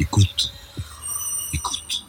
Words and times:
Écoute. 0.00 0.50
Écoute. 1.52 2.06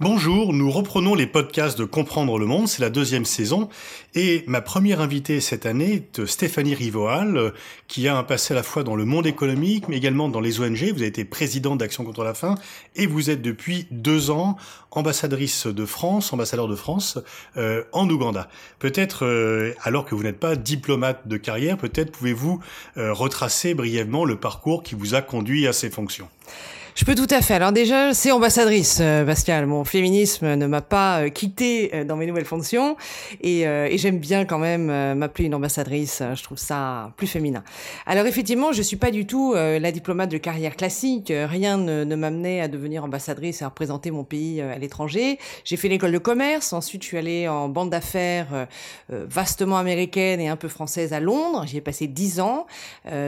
Bonjour, 0.00 0.52
nous 0.52 0.72
reprenons 0.72 1.14
les 1.14 1.28
podcasts 1.28 1.78
de 1.78 1.84
Comprendre 1.84 2.36
le 2.36 2.46
Monde, 2.46 2.66
c'est 2.66 2.82
la 2.82 2.90
deuxième 2.90 3.24
saison, 3.24 3.68
et 4.16 4.42
ma 4.48 4.60
première 4.60 5.00
invitée 5.00 5.40
cette 5.40 5.66
année 5.66 5.94
est 5.94 6.26
Stéphanie 6.26 6.74
Rivoal, 6.74 7.52
qui 7.86 8.08
a 8.08 8.18
un 8.18 8.24
passé 8.24 8.54
à 8.54 8.56
la 8.56 8.64
fois 8.64 8.82
dans 8.82 8.96
le 8.96 9.04
monde 9.04 9.28
économique, 9.28 9.86
mais 9.88 9.96
également 9.96 10.28
dans 10.28 10.40
les 10.40 10.58
ONG. 10.60 10.82
Vous 10.82 10.98
avez 10.98 11.06
été 11.06 11.24
présidente 11.24 11.78
d'Action 11.78 12.02
contre 12.02 12.24
la 12.24 12.34
faim, 12.34 12.56
et 12.96 13.06
vous 13.06 13.30
êtes 13.30 13.40
depuis 13.40 13.86
deux 13.92 14.30
ans 14.30 14.56
ambassadrice 14.90 15.68
de 15.68 15.86
France, 15.86 16.32
ambassadeur 16.32 16.66
de 16.66 16.74
France 16.74 17.20
euh, 17.56 17.84
en 17.92 18.10
Ouganda. 18.10 18.48
Peut-être, 18.80 19.24
euh, 19.24 19.74
alors 19.84 20.06
que 20.06 20.16
vous 20.16 20.24
n'êtes 20.24 20.40
pas 20.40 20.56
diplomate 20.56 21.28
de 21.28 21.36
carrière, 21.36 21.78
peut-être 21.78 22.10
pouvez-vous 22.10 22.60
euh, 22.96 23.12
retracer 23.12 23.74
brièvement 23.74 24.24
le 24.24 24.40
parcours 24.40 24.82
qui 24.82 24.96
vous 24.96 25.14
a 25.14 25.22
conduit 25.22 25.68
à 25.68 25.72
ces 25.72 25.88
fonctions. 25.88 26.28
Je 26.96 27.04
peux 27.04 27.14
tout 27.14 27.26
à 27.28 27.42
fait. 27.42 27.52
Alors 27.52 27.72
déjà, 27.72 28.14
c'est 28.14 28.32
ambassadrice, 28.32 29.00
euh, 29.02 29.22
Pascal. 29.22 29.66
Mon 29.66 29.84
féminisme 29.84 30.54
ne 30.54 30.66
m'a 30.66 30.80
pas 30.80 31.20
euh, 31.20 31.28
quitté 31.28 31.90
euh, 31.92 32.04
dans 32.04 32.16
mes 32.16 32.24
nouvelles 32.24 32.46
fonctions 32.46 32.96
et, 33.42 33.64
et 33.64 33.98
j'aime 33.98 34.18
bien 34.18 34.46
quand 34.46 34.58
même 34.58 34.86
m'appeler 35.14 35.44
une 35.44 35.54
ambassadrice. 35.54 36.22
Je 36.34 36.42
trouve 36.42 36.56
ça 36.56 37.12
plus 37.18 37.26
féminin. 37.26 37.62
Alors 38.06 38.24
effectivement, 38.24 38.72
je 38.72 38.80
suis 38.80 38.96
pas 38.96 39.10
du 39.10 39.26
tout 39.26 39.54
la 39.54 39.92
diplomate 39.92 40.30
de 40.30 40.38
carrière 40.38 40.74
classique. 40.74 41.30
Rien 41.34 41.76
ne, 41.76 42.04
ne 42.04 42.16
m'amenait 42.16 42.60
à 42.62 42.68
devenir 42.68 43.04
ambassadrice 43.04 43.60
et 43.60 43.64
à 43.64 43.68
représenter 43.68 44.10
mon 44.10 44.24
pays 44.24 44.62
à 44.62 44.78
l'étranger. 44.78 45.38
J'ai 45.64 45.76
fait 45.76 45.88
l'école 45.88 46.12
de 46.12 46.18
commerce. 46.18 46.72
Ensuite, 46.72 47.02
je 47.02 47.08
suis 47.08 47.18
allée 47.18 47.46
en 47.46 47.68
bande 47.68 47.90
d'affaires 47.90 48.66
vastement 49.10 49.76
américaine 49.76 50.40
et 50.40 50.48
un 50.48 50.56
peu 50.56 50.68
française 50.68 51.12
à 51.12 51.20
Londres. 51.20 51.64
J'y 51.66 51.76
ai 51.76 51.82
passé 51.82 52.06
dix 52.06 52.40
ans 52.40 52.66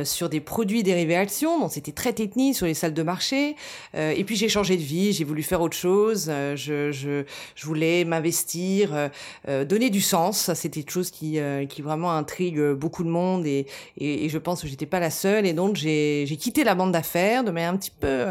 sur 0.04 0.28
des 0.28 0.40
produits 0.40 0.82
dérivés 0.82 1.16
actions. 1.16 1.60
Donc 1.60 1.72
c'était 1.72 1.92
très 1.92 2.12
technique 2.12 2.56
sur 2.56 2.66
les 2.66 2.74
salles 2.74 2.94
de 2.94 3.02
marché. 3.02 3.56
Euh, 3.94 4.12
et 4.16 4.24
puis 4.24 4.36
j'ai 4.36 4.48
changé 4.48 4.76
de 4.76 4.82
vie, 4.82 5.12
j'ai 5.12 5.24
voulu 5.24 5.42
faire 5.42 5.60
autre 5.60 5.76
chose. 5.76 6.26
Euh, 6.28 6.56
je, 6.56 6.92
je, 6.92 7.24
je, 7.54 7.66
voulais 7.66 8.04
m'investir, 8.04 9.10
euh, 9.48 9.64
donner 9.64 9.90
du 9.90 10.00
sens. 10.00 10.38
Ça, 10.38 10.54
c'était 10.54 10.80
quelque 10.80 10.92
chose 10.92 11.10
qui, 11.10 11.38
qui 11.68 11.82
vraiment 11.82 12.12
intrigue 12.12 12.60
beaucoup 12.72 13.04
de 13.04 13.08
monde 13.08 13.46
et, 13.46 13.66
et, 13.98 14.24
et 14.24 14.28
je 14.28 14.38
pense 14.38 14.62
que 14.62 14.68
j'étais 14.68 14.86
pas 14.86 15.00
la 15.00 15.10
seule. 15.10 15.46
Et 15.46 15.52
donc 15.52 15.76
j'ai 15.76 16.26
quitté 16.38 16.64
la 16.64 16.74
bande 16.74 16.92
d'affaires 16.92 17.44
de 17.44 17.50
manière 17.50 17.72
un 17.72 17.76
petit 17.76 17.90
peu 17.90 18.26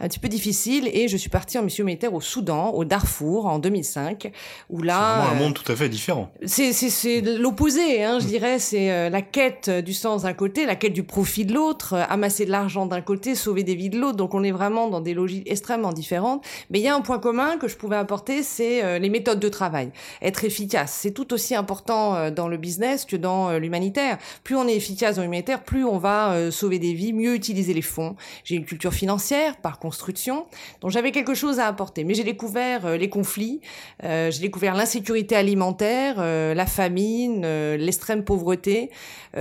un 0.00 0.08
petit 0.08 0.18
peu 0.18 0.28
difficile 0.28 0.88
et 0.92 1.08
je 1.08 1.16
suis 1.16 1.30
partie 1.30 1.58
en 1.58 1.62
mission 1.62 1.84
militaire 1.84 2.14
au 2.14 2.20
Soudan, 2.20 2.70
au 2.70 2.84
Darfour 2.84 3.46
en 3.46 3.58
2005, 3.58 4.30
où 4.70 4.82
là 4.82 5.24
c'est 5.24 5.36
un 5.36 5.38
monde 5.38 5.54
tout 5.54 5.70
à 5.70 5.76
fait 5.76 5.88
différent. 5.88 6.30
C'est 6.44 6.72
c'est 6.72 7.20
l'opposé, 7.20 8.04
hein, 8.04 8.18
je 8.20 8.26
dirais. 8.26 8.58
C'est 8.58 9.10
la 9.10 9.22
quête 9.22 9.70
du 9.70 9.92
sens 9.92 10.22
d'un 10.22 10.32
côté, 10.32 10.66
la 10.66 10.76
quête 10.76 10.92
du 10.92 11.02
profit 11.02 11.44
de 11.44 11.54
l'autre, 11.54 11.94
amasser 11.94 12.44
de 12.46 12.50
l'argent 12.50 12.86
d'un 12.86 13.00
côté, 13.00 13.34
sauver 13.34 13.62
des 13.62 13.74
vies 13.74 13.90
de 13.90 13.98
l'autre. 13.98 14.16
Donc 14.16 14.34
on 14.34 14.42
est 14.42 14.50
vraiment 14.50 14.67
dans 14.68 15.00
des 15.00 15.14
logiques 15.14 15.50
extrêmement 15.50 15.92
différentes. 15.92 16.44
Mais 16.70 16.78
il 16.78 16.82
y 16.82 16.88
a 16.88 16.94
un 16.94 17.00
point 17.00 17.18
commun 17.18 17.56
que 17.56 17.68
je 17.68 17.76
pouvais 17.76 17.96
apporter, 17.96 18.42
c'est 18.42 18.84
euh, 18.84 18.98
les 18.98 19.08
méthodes 19.08 19.40
de 19.40 19.48
travail. 19.48 19.90
Être 20.22 20.44
efficace, 20.44 20.92
c'est 21.00 21.12
tout 21.12 21.32
aussi 21.32 21.54
important 21.54 22.14
euh, 22.14 22.30
dans 22.30 22.48
le 22.48 22.56
business 22.56 23.04
que 23.04 23.16
dans 23.16 23.48
euh, 23.48 23.58
l'humanitaire. 23.58 24.18
Plus 24.44 24.56
on 24.56 24.68
est 24.68 24.74
efficace 24.74 25.16
dans 25.16 25.22
l'humanitaire, 25.22 25.62
plus 25.62 25.84
on 25.84 25.98
va 25.98 26.50
sauver 26.50 26.78
des 26.78 26.92
vies, 26.92 27.12
mieux 27.12 27.34
utiliser 27.34 27.72
les 27.72 27.82
fonds. 27.82 28.16
J'ai 28.44 28.56
une 28.56 28.64
culture 28.64 28.92
financière 28.92 29.56
par 29.56 29.78
construction, 29.78 30.46
donc 30.80 30.90
j'avais 30.90 31.12
quelque 31.12 31.34
chose 31.34 31.58
à 31.58 31.66
apporter. 31.66 32.04
Mais 32.04 32.14
j'ai 32.14 32.24
découvert 32.24 32.96
les 32.96 33.08
conflits, 33.08 33.60
j'ai 34.02 34.40
découvert 34.40 34.74
l'insécurité 34.74 35.36
alimentaire, 35.36 36.16
la 36.18 36.66
famine, 36.66 37.42
l'extrême 37.76 38.24
pauvreté, 38.24 38.90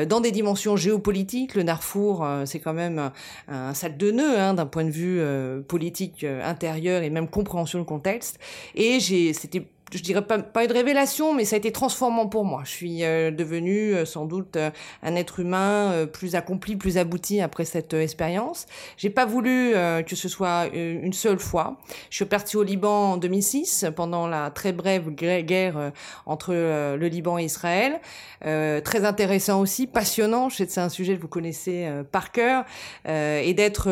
dans 0.08 0.22
des 0.22 0.32
dimensions 0.32 0.76
géopolitiques. 0.76 1.56
Le 1.56 1.64
Darfour, 1.64 2.28
c'est 2.46 2.60
quand 2.60 2.74
même 2.74 3.00
un, 3.00 3.14
un 3.48 3.74
sac 3.74 3.98
de 3.98 4.12
nœuds 4.12 4.40
hein, 4.40 4.54
d'un 4.54 4.66
point 4.66 4.86
de 4.86 4.92
vue 4.92 5.17
euh, 5.18 5.62
politique 5.62 6.24
euh, 6.24 6.44
intérieure 6.44 7.04
et 7.04 7.10
même 7.10 7.28
compréhension 7.28 7.80
du 7.80 7.86
contexte. 7.86 8.40
Et 8.76 9.00
j'ai, 9.00 9.34
c'était 9.34 9.68
je 9.94 10.02
dirais 10.02 10.22
pas, 10.22 10.40
pas 10.40 10.66
une 10.66 10.72
révélation, 10.72 11.34
mais 11.34 11.46
ça 11.46 11.56
a 11.56 11.60
été 11.60 11.72
transformant 11.72 12.28
pour 12.28 12.44
moi. 12.44 12.62
Je 12.66 12.72
suis 12.72 13.04
euh, 13.04 13.32
devenue 13.32 13.94
euh, 13.94 14.06
sans 14.06 14.26
doute 14.26 14.58
euh, 14.58 14.70
un 15.02 15.16
être 15.16 15.40
humain 15.40 16.06
plus 16.12 16.36
accompli, 16.36 16.76
plus 16.76 16.98
abouti 16.98 17.40
après 17.40 17.64
cette 17.64 17.94
expérience. 17.94 18.66
J'ai 18.98 19.10
pas 19.10 19.26
voulu 19.26 19.74
que 20.06 20.16
ce 20.16 20.28
soit 20.28 20.68
une 20.74 21.14
seule 21.14 21.40
fois. 21.40 21.78
Je 22.10 22.18
suis 22.18 22.26
partie 22.26 22.58
au 22.58 22.64
Liban 22.64 23.14
en 23.14 23.18
2006 23.18 23.86
pendant 23.96 24.28
la 24.28 24.50
très 24.50 24.74
brève 24.74 25.10
guerre 25.10 25.92
entre 26.26 26.54
le 26.54 27.08
Liban 27.08 27.38
et 27.38 27.46
Israël. 27.46 28.00
très 28.42 29.06
intéressant 29.06 29.62
aussi, 29.62 29.88
passionnant. 29.88 30.50
C'est 30.50 30.78
un 30.78 30.90
sujet 30.90 31.16
que 31.16 31.22
vous 31.22 31.28
connaissez 31.28 31.88
par 32.12 32.32
cœur 32.32 32.66
et 33.06 33.54
d'être 33.54 33.90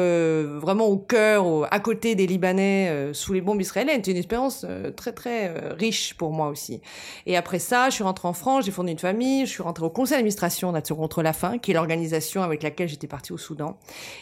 vraiment 0.59 0.88
au 0.88 0.97
cœur, 0.97 1.72
à 1.72 1.79
côté 1.79 2.16
des 2.16 2.28
Libanais 2.28 3.11
sous 3.13 3.34
les 3.34 3.41
bombes 3.41 3.61
israéliennes. 3.61 3.97
C'était 3.97 4.11
une 4.11 4.17
expérience 4.17 4.66
très 4.95 5.11
très 5.11 5.53
riche 5.78 5.84
pour 6.18 6.31
moi 6.31 6.47
aussi. 6.47 6.81
Et 7.25 7.38
après 7.38 7.59
ça, 7.59 7.90
je 7.90 7.96
suis 7.96 8.03
rentrée 8.03 8.28
en 8.28 8.34
France, 8.34 8.66
j'ai 8.66 8.72
fondé 8.72 8.91
une 8.91 9.00
famille, 9.00 9.46
je 9.46 9.51
suis 9.51 9.63
rentrée 9.63 9.85
au 9.85 9.90
conseil 9.90 10.18
d'administration 10.18 10.72
d'Action 10.72 10.96
contre 10.96 11.22
la 11.22 11.34
faim, 11.34 11.57
qui 11.57 11.72
est 11.72 11.73
l'organisation 11.73 12.44
avec 12.44 12.63
laquelle 12.63 12.88
j'étais 12.88 13.07
partie 13.07 13.34
au 13.34 13.38
Soudan. 13.38 13.78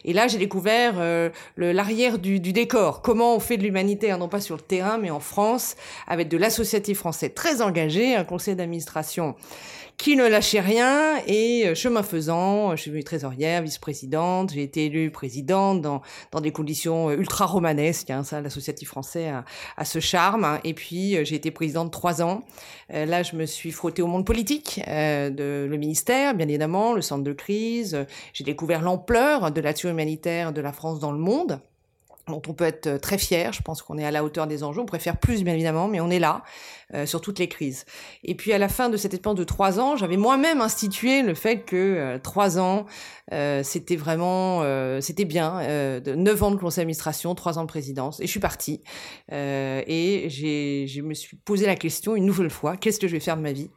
Et 0.06 0.14
là, 0.14 0.28
j'ai 0.28 0.38
découvert 0.38 0.96
euh, 0.98 1.30
l'arrière 1.58 2.20
du, 2.20 2.40
décor, 2.40 3.02
comment 3.02 3.36
on 3.36 3.40
fait 3.40 3.58
de 3.58 3.64
l'humanitaire, 3.64 4.18
non 4.18 4.30
pas 4.30 4.42
sur 4.42 4.56
le 4.56 4.62
terrain, 4.62 4.98
mais 4.98 5.12
en 5.12 5.20
France, 5.20 5.76
avec 6.08 6.28
de 6.28 6.38
l'associatif 6.38 7.00
français 7.00 7.30
très 7.30 7.62
engagé, 7.62 8.16
un 8.16 8.24
conseil 8.24 8.56
d'administration 8.56 9.36
qui 9.98 10.16
ne 10.16 10.28
lâchait 10.28 10.60
rien 10.60 11.18
et 11.28 11.68
euh, 11.68 11.76
chemin 11.76 12.04
faisant, 12.04 12.76
je 12.76 12.82
suis 12.82 13.04
trésorière, 13.04 13.62
vice-présidente, 13.62 14.52
j'ai 14.54 14.64
été 14.64 14.86
élue 14.86 15.12
présidente 15.12 15.82
dans, 15.82 16.02
dans 16.32 16.42
des 16.42 16.52
conditions 16.52 17.10
euh, 17.10 17.16
ultra 17.16 17.46
romanesques, 17.46 18.10
hein, 18.10 18.24
ça 18.24 18.42
l'associatif 18.42 18.90
français 18.90 19.30
a, 19.30 19.46
a, 19.78 19.86
ce 19.86 20.00
charme, 20.00 20.46
hein. 20.46 20.60
et 20.64 20.74
puis 20.74 21.16
euh, 21.16 21.24
j'ai 21.24 21.36
été 21.36 21.52
présidente 21.52 21.92
trois 21.92 22.22
ans. 22.22 22.42
là, 22.90 23.24
je 23.24 23.36
me 23.36 23.46
suis 23.46 23.72
frottée 23.72 24.02
au 24.02 24.08
monde 24.08 24.26
politique, 24.26 24.82
de 24.88 25.68
le 25.70 25.78
ministère, 25.78 26.36
bien 26.36 26.48
évidemment, 26.48 26.94
le 26.94 27.02
centre 27.02 27.24
de 27.24 27.34
crise. 27.34 28.06
J'ai 28.34 28.44
découvert 28.44 28.82
l'ampleur 28.82 29.52
de 29.52 29.62
l'action 29.62 29.90
humanitaire 29.90 30.54
de 30.54 30.62
la 30.62 30.72
France 30.72 31.00
dans 31.00 31.12
le 31.12 31.18
monde 31.18 31.60
dont 32.28 32.42
on 32.48 32.54
peut 32.54 32.64
être 32.64 32.98
très 32.98 33.18
fier. 33.18 33.54
Je 33.54 33.62
pense 33.62 33.82
qu'on 33.82 33.98
est 33.98 34.06
à 34.06 34.12
la 34.12 34.24
hauteur 34.24 34.48
des 34.48 34.64
enjeux. 34.64 34.82
On 34.82 34.86
préfère 34.86 35.18
plus, 35.18 35.44
bien 35.44 35.54
évidemment, 35.54 35.88
mais 35.88 36.00
on 36.00 36.10
est 36.10 36.20
là 36.20 36.44
euh, 36.94 37.06
sur 37.06 37.22
toutes 37.22 37.40
les 37.40 37.48
crises. 37.48 37.86
Et 38.24 38.36
puis 38.36 38.54
à 38.54 38.58
la 38.58 38.70
fin 38.70 38.90
de 38.90 38.98
cette 38.98 39.14
expérience 39.14 39.40
de 39.40 39.44
trois 39.44 39.80
ans, 39.80 39.96
j'avais 39.98 40.18
moi-même 40.18 40.62
institué 40.62 41.22
le 41.22 41.34
fait 41.34 41.60
que 41.60 41.76
euh, 41.76 42.20
trois 42.20 42.60
ans, 42.60 42.86
euh, 43.32 43.62
c'était 43.64 43.96
vraiment, 43.96 44.62
euh, 44.62 45.02
c'était 45.02 45.26
bien. 45.26 45.62
de 45.64 46.16
neuf 46.16 46.44
ans 46.44 46.52
de 46.52 46.58
conseil 46.58 46.84
d'administration, 46.84 47.36
trois 47.36 47.58
ans 47.58 47.64
de 47.64 47.68
présidence, 47.68 48.20
et 48.20 48.26
je 48.26 48.32
suis 48.32 48.40
partie. 48.40 48.82
et 49.32 50.28
je 50.30 51.02
me 51.02 51.14
suis 51.14 51.38
posé 51.38 51.66
la 51.66 51.76
question 51.76 52.16
une 52.16 52.26
nouvelle 52.26 52.50
fois 52.50 52.78
qu'est-ce 52.78 53.00
que 53.00 53.08
je 53.08 53.14
vais 53.14 53.20
faire 53.20 53.38
de 53.38 53.42
ma 53.42 53.52
vie? 53.52 53.70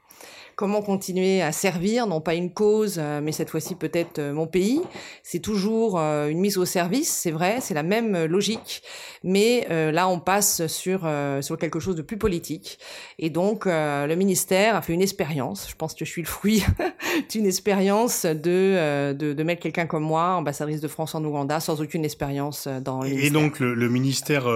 Comment 0.57 0.81
continuer 0.81 1.43
à 1.43 1.53
servir, 1.53 2.07
non 2.07 2.23
pas 2.23 2.35
une 2.35 2.51
cause, 2.51 2.97
euh, 2.99 3.21
mais 3.23 3.31
cette 3.31 3.51
fois-ci 3.51 3.75
peut-être 3.75 4.19
euh, 4.19 4.33
mon 4.33 4.47
pays. 4.47 4.81
C'est 5.23 5.41
toujours 5.41 5.99
euh, 5.99 6.29
une 6.29 6.41
mise 6.41 6.57
au 6.57 6.65
service, 6.65 7.13
c'est 7.13 7.31
vrai, 7.31 7.59
c'est 7.61 7.75
la 7.75 7.83
même 7.83 8.25
logique, 8.25 8.83
mais 9.23 9.67
là 9.69 10.09
on 10.09 10.19
passe 10.19 10.67
sur 10.67 11.07
sur 11.41 11.59
quelque 11.59 11.79
chose 11.79 11.95
de 11.95 12.03
plus 12.03 12.17
politique. 12.17 12.79
Et 13.19 13.29
donc 13.29 13.67
le 13.67 14.15
ministère 14.15 14.77
a 14.77 14.83
fait 14.83 14.95
une 14.95 15.03
expérience. 15.03 15.69
Je 15.69 15.75
pense 15.75 15.95
que 15.95 16.05
je 16.05 16.11
suis 16.11 16.23
le 16.23 16.29
fruit 16.29 16.65
d'une 17.31 17.45
expérience 17.45 18.25
de, 18.25 19.13
de, 19.13 19.33
de 19.35 19.43
mettre 19.43 19.61
quelqu'un 19.61 19.87
comme 19.87 20.05
moi, 20.05 20.37
ambassadrice 20.37 20.81
de 20.81 20.89
France 20.89 21.15
en 21.15 21.23
Ouganda, 21.25 21.61
sans 21.61 21.83
aucune 21.83 22.05
expérience 22.05 22.67
dans 22.67 23.03
le 23.03 23.09
Et 23.09 23.31
donc 23.31 23.61
le, 23.61 23.75
le 23.75 23.89
ministère 23.89 24.47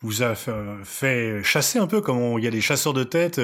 vous 0.00 0.22
a 0.22 0.34
fait 0.84 1.42
chasser 1.42 1.78
un 1.78 1.86
peu, 1.86 2.00
comme 2.00 2.38
il 2.38 2.44
y 2.44 2.48
a 2.48 2.52
des 2.52 2.62
chasseurs 2.62 2.94
de 2.94 3.04
tête, 3.04 3.40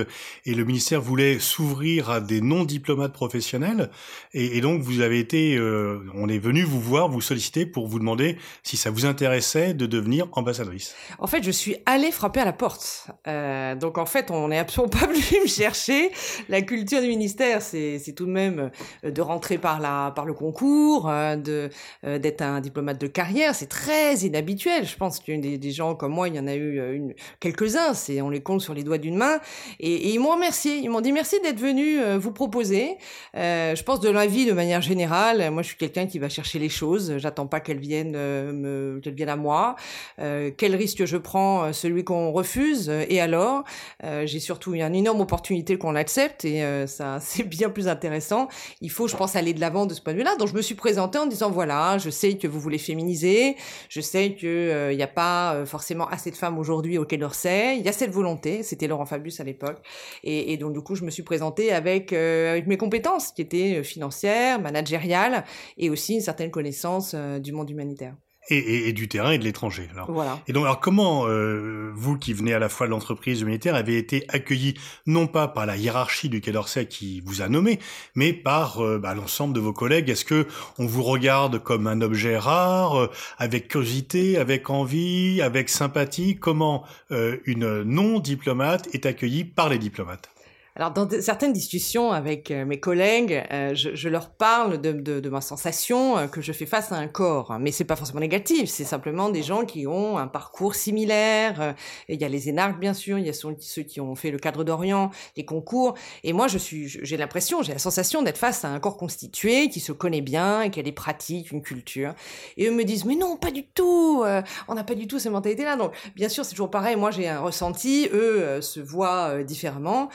et 0.47 0.55
le 0.55 0.65
ministère 0.65 1.03
voulait 1.03 1.39
s'ouvrir 1.39 1.90
à 2.07 2.21
des 2.21 2.41
non-diplomates 2.41 3.13
professionnels, 3.13 3.91
et, 4.33 4.57
et, 4.57 4.61
donc 4.61 4.83
vous 4.83 5.01
avez 5.01 5.19
été, 5.19 5.57
euh, 5.57 6.01
on 6.15 6.29
est 6.29 6.39
venu 6.39 6.63
vous 6.63 6.81
voir, 6.81 7.09
vous 7.09 7.21
solliciter 7.21 7.67
pour 7.67 7.87
vous 7.87 7.99
demander 7.99 8.37
si 8.63 8.77
ça 8.77 8.91
vous 8.91 9.07
intéressait 9.07 9.75
de 9.75 9.87
devenir 9.87 10.29
ambassadrice. 10.33 10.95
En 11.19 11.27
fait, 11.27 11.43
je 11.43 11.51
suis 11.51 11.77
allée 11.87 12.11
frapper 12.11 12.41
à 12.41 12.45
la 12.45 12.53
porte. 12.53 13.09
Euh, 13.27 13.75
donc 13.75 13.99
en 13.99 14.07
fait, 14.07 14.31
on 14.31 14.49
n'est 14.49 14.59
absolument 14.59 14.91
pas 14.91 15.07
venu 15.13 15.43
me 15.43 15.49
chercher. 15.49 16.11
La 16.49 16.63
culture 16.63 17.01
du 17.01 17.09
ministère, 17.09 17.63
c'est 17.63 18.15
tout 18.17 18.27
de 18.27 18.33
même 18.33 18.71
euh, 19.05 19.11
de 19.11 19.21
rentrer 19.21 19.59
par 19.59 19.81
la 19.81 20.13
par 20.15 20.27
le 20.27 20.35
concours, 20.35 21.11
de 21.11 21.71
d'être 22.05 22.43
un 22.43 22.61
diplomate 22.61 23.01
de 23.01 23.07
carrière. 23.07 23.55
C'est 23.55 23.69
très 23.69 24.17
inhabituel. 24.19 24.87
Je 24.87 24.97
pense 24.97 25.21
a 25.21 25.37
des, 25.37 25.59
des 25.59 25.71
gens 25.73 25.95
comme 25.95 26.13
moi, 26.13 26.29
il 26.29 26.35
y 26.35 26.41
en 26.41 26.47
a 26.47 26.57
eu 26.57 27.15
quelques-uns, 27.41 27.93
on 28.23 28.31
les 28.31 28.43
compte 28.43 28.61
sur 28.61 28.75
les 28.75 28.83
doigts 28.83 28.99
d'une 28.99 29.17
main, 29.17 29.41
et, 29.79 30.11
ils 30.11 30.19
m'ont 30.19 30.33
remercié. 30.33 30.77
Ils 30.77 30.91
m'ont 30.91 31.01
dit 31.01 31.13
merci 31.13 31.37
d'être 31.43 31.59
venu 31.61 31.80
venu 31.81 32.19
vous 32.19 32.33
proposer. 32.33 32.97
je 33.35 33.83
pense 33.83 34.01
de 34.01 34.11
la 34.11 34.27
vie 34.27 34.47
de 34.47 34.53
manière 34.53 34.83
générale. 34.83 35.51
Moi, 35.51 35.63
je 35.63 35.69
suis 35.69 35.77
quelqu'un 35.77 36.07
qui 36.07 36.19
va 36.19 36.29
chercher 36.29 36.59
les 36.59 36.69
choses. 36.69 37.19
J'attends 37.19 37.47
pas 37.47 37.61
qu'elles 37.61 37.79
viennent 37.79 38.13
me, 38.13 39.01
qu'elles 39.03 39.15
viennent 39.15 39.29
à 39.29 39.37
moi. 39.37 39.77
quel 40.19 40.75
risque 40.75 41.05
je 41.05 41.17
prends 41.17 41.73
Celui 41.73 42.05
qu'on 42.05 42.33
refuse? 42.33 42.91
Et 43.09 43.21
alors 43.21 43.65
J'ai 44.03 44.41
surtout 44.41 44.75
une 44.75 44.95
énorme 44.95 45.21
opportunité 45.21 45.79
qu'on 45.79 45.93
l'accepte 45.93 46.45
et 46.45 46.65
ça, 46.87 47.19
c'est 47.21 47.45
bien 47.45 47.71
plus 47.71 47.89
intéressant. 47.89 48.49
Il 48.81 48.91
faut, 48.91 49.09
je 49.09 49.17
pense, 49.17 49.37
aller 49.37 49.55
de 49.55 49.61
l'avant 49.61 49.87
de 49.87 49.95
ce 49.95 50.01
point 50.01 50.13
de 50.13 50.19
vue-là. 50.19 50.37
Donc, 50.37 50.49
je 50.49 50.55
me 50.55 50.63
suis 50.63 50.75
présentée 50.75 51.19
en 51.19 51.27
disant 51.27 51.51
voilà, 51.51 51.99
je 51.99 52.11
sais 52.11 52.37
que 52.37 52.47
vous 52.47 52.61
voulez 52.61 52.79
féminiser, 52.79 53.57
je 53.89 54.01
sais 54.01 54.35
que 54.35 54.91
il 54.91 54.97
n'y 54.97 55.03
a 55.03 55.09
pas 55.09 55.65
forcément 55.67 56.09
assez 56.09 56.31
de 56.31 56.37
femmes 56.37 56.59
aujourd'hui 56.59 56.99
au 56.99 57.05
Quai 57.05 57.17
d'Orsay. 57.17 57.77
Il 57.79 57.85
y 57.85 57.89
a 57.89 57.93
cette 57.93 58.11
volonté. 58.11 58.63
C'était 58.63 58.87
Laurent 58.87 59.07
Fabius 59.07 59.41
à 59.41 59.45
l'époque. 59.45 59.79
Et, 60.25 60.57
donc, 60.57 60.73
du 60.73 60.81
coup, 60.81 60.95
je 60.95 61.05
me 61.05 61.11
suis 61.11 61.23
présentée 61.23 61.70
avec, 61.73 62.13
euh, 62.13 62.53
avec 62.53 62.67
mes 62.67 62.77
compétences 62.77 63.33
qui 63.33 63.43
étaient 63.43 63.79
euh, 63.79 63.83
financières, 63.83 64.61
managériales 64.61 65.45
et 65.79 65.91
aussi 65.91 66.15
une 66.15 66.21
certaine 66.21 66.51
connaissance 66.51 67.13
euh, 67.15 67.39
du 67.39 67.53
monde 67.53 67.71
humanitaire 67.71 68.15
et, 68.51 68.93
du 68.93 69.09
terrain 69.09 69.33
et 69.33 69.39
de 69.39 69.45
l'étranger. 69.45 69.89
Voilà. 70.09 70.41
Et 70.49 70.53
donc, 70.53 70.65
alors 70.65 70.81
comment 70.81 71.27
euh, 71.27 71.93
vous 71.95 72.19
qui 72.19 72.33
venez 72.33 72.53
à 72.53 72.59
la 72.59 72.69
fois 72.69 72.87
de 72.87 72.91
l'entreprise 72.91 73.41
humanitaire 73.41 73.75
avez 73.75 73.97
été 73.97 74.25
accueillis 74.29 74.75
non 75.07 75.27
pas 75.27 75.49
par 75.49 75.67
la 75.67 75.77
hiérarchie 75.77 76.29
du 76.29 76.41
Quai 76.41 76.53
d'Orsay 76.53 76.87
qui 76.87 77.21
vous 77.25 77.43
a 77.43 77.49
nommé, 77.49 77.79
mais 78.15 78.33
par 78.33 78.81
euh, 78.81 78.99
bah, 78.99 79.15
l'ensemble 79.15 79.55
de 79.55 79.61
vos 79.61 79.73
collègues? 79.73 80.09
Est-ce 80.11 80.25
que 80.25 80.47
on 80.79 80.87
vous 80.87 81.03
regarde 81.03 81.63
comme 81.63 81.87
un 81.87 82.01
objet 82.01 82.37
rare, 82.37 82.99
euh, 82.99 83.11
avec 83.39 83.69
curiosité, 83.69 84.39
avec 84.39 84.71
envie, 84.71 85.41
avec 85.43 85.69
sympathie? 85.69 86.37
Comment 86.37 86.85
une 87.11 87.83
non 87.83 88.19
diplomate 88.19 88.89
est 88.95 89.07
accueillie 89.07 89.45
par 89.45 89.69
les 89.69 89.79
diplomates? 89.79 90.31
Alors, 90.77 90.93
dans 90.93 91.09
certaines 91.21 91.53
discussions 91.53 92.13
avec 92.13 92.51
euh, 92.51 92.65
mes 92.65 92.79
collègues, 92.79 93.45
euh, 93.51 93.75
je, 93.75 93.95
je, 93.95 94.09
leur 94.09 94.31
parle 94.31 94.81
de, 94.81 94.93
de, 94.93 95.19
de 95.19 95.29
ma 95.29 95.41
sensation 95.41 96.17
euh, 96.17 96.27
que 96.29 96.41
je 96.41 96.53
fais 96.53 96.65
face 96.65 96.93
à 96.93 96.97
un 96.97 97.09
corps. 97.09 97.59
Mais 97.59 97.73
c'est 97.73 97.85
pas 97.85 97.97
forcément 97.97 98.21
négatif, 98.21 98.71
c'est 98.71 98.85
simplement 98.85 99.31
des 99.31 99.43
gens 99.43 99.65
qui 99.65 99.89
ont 99.89 100.17
un 100.17 100.29
parcours 100.29 100.77
similaire. 100.77 101.75
Et 102.09 102.15
il 102.15 102.21
y 102.21 102.25
a 102.25 102.29
les 102.29 102.49
énarques, 102.49 102.79
bien 102.79 102.95
sûr, 102.95 103.19
il 103.19 103.27
y 103.27 103.29
a 103.29 103.33
ceux 103.33 103.83
qui 103.83 104.01
ont 104.01 104.15
fait 104.15 104.31
le 104.31 104.39
cadre 104.39 104.63
d'Orient, 104.63 105.11
les 105.37 105.45
concours. 105.45 105.95
Et 106.23 106.33
moi, 106.33 106.47
je 106.47 106.59
suis, 106.59 106.89
j'ai 106.89 107.17
l'impression, 107.17 107.63
j'ai 107.63 107.73
la 107.73 107.79
sensation 107.79 108.23
d'être 108.23 108.39
face 108.39 108.65
à 108.65 108.69
un 108.69 108.79
corps 108.79 108.97
constitué 108.97 109.71
qui 109.71 109.81
se 109.81 109.91
connaît 109.91 110.21
bien 110.21 110.71
qui 110.71 110.79
a 110.79 110.85
des 110.85 110.93
pratiques, 110.93 111.51
une 111.51 111.63
culture. 111.63 112.15
Et 112.57 112.69
eux 112.69 112.73
me 112.73 112.85
disent, 112.85 113.05
mais 113.05 113.17
non, 113.17 113.37
pas 113.37 113.51
du 113.51 113.67
tout, 113.67 114.25
on 114.69 114.75
n'a 114.75 114.85
pas 114.85 114.95
du 114.95 115.09
tout 115.09 115.19
ces 115.19 115.31
mentalités-là. 115.31 115.75
Donc, 115.77 115.93
bien 116.15 116.29
sûr, 116.29 116.45
c'est 116.45 116.53
toujours 116.53 116.71
pareil. 116.71 116.95
Moi, 116.95 117.11
j'ai 117.11 117.29
un 117.29 117.41
ressenti, 117.41 118.09
eux 118.13 118.61
se 118.61 118.79
voient 118.79 119.43
différemment. 119.43 120.09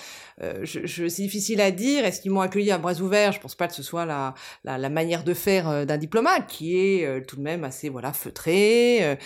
Euh, 0.46 0.66
c'est 0.66 1.22
difficile 1.22 1.62
à 1.62 1.72
dire. 1.72 2.06
Est-ce 2.06 2.22
qu'ils 2.22 2.32
m'ont 2.32 2.42
accueilli 2.42 2.72
à 2.72 2.78
bras 2.78 3.00
ouverts? 3.02 3.32
Je 3.32 3.40
pense 3.40 3.56
pas 3.56 3.68
que 3.68 3.74
ce 3.74 3.84
soit 3.84 4.06
la, 4.06 4.90
manière 4.90 5.24
de 5.24 5.34
faire 5.34 5.70
euh, 5.70 5.86
d'un 5.86 5.98
diplomate, 5.98 6.48
qui 6.48 6.78
est 6.78 7.06
euh, 7.06 7.22
tout 7.26 7.36
de 7.36 7.42
même 7.42 7.64
assez 7.64 7.90
voilà 7.90 8.14
feutré, 8.14 9.18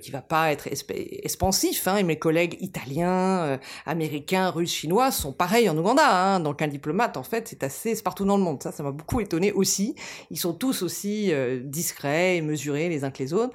qui 0.00 0.10
va 0.10 0.20
pas 0.20 0.52
être 0.52 0.68
expansif. 0.68 1.86
Hein, 1.88 1.96
et 1.96 2.02
mes 2.02 2.18
collègues 2.18 2.56
italiens, 2.60 3.58
américains, 3.86 4.50
russes, 4.50 4.72
chinois 4.72 5.10
sont 5.10 5.32
pareils 5.32 5.68
en 5.68 5.76
Ouganda. 5.76 6.08
Hein, 6.08 6.40
donc 6.40 6.62
un 6.62 6.68
diplomate, 6.68 7.16
en 7.16 7.22
fait, 7.22 7.48
c'est 7.48 7.62
assez, 7.62 7.94
partout 8.02 8.24
dans 8.24 8.36
le 8.36 8.42
monde. 8.42 8.62
Ça, 8.62 8.72
ça 8.72 8.82
m'a 8.82 8.90
beaucoup 8.90 9.20
étonné 9.20 9.52
aussi. 9.52 9.94
Ils 10.30 10.38
sont 10.38 10.52
tous 10.52 10.82
aussi 10.82 11.32
discrets 11.62 12.36
et 12.36 12.40
mesurés 12.42 12.88
les 12.88 13.04
uns 13.04 13.10
que 13.10 13.22
les 13.22 13.32
autres. 13.32 13.54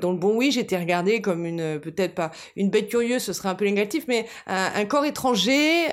donc 0.00 0.20
bon, 0.20 0.36
oui, 0.36 0.50
j'étais 0.50 0.78
regardée 0.78 1.20
comme 1.20 1.44
une, 1.46 1.78
peut-être 1.80 2.14
pas 2.14 2.30
une 2.56 2.70
bête 2.70 2.88
curieuse, 2.88 3.22
ce 3.22 3.32
serait 3.32 3.48
un 3.48 3.54
peu 3.54 3.64
négatif, 3.64 4.04
mais 4.08 4.26
un, 4.46 4.84
corps 4.84 5.04
étranger. 5.04 5.88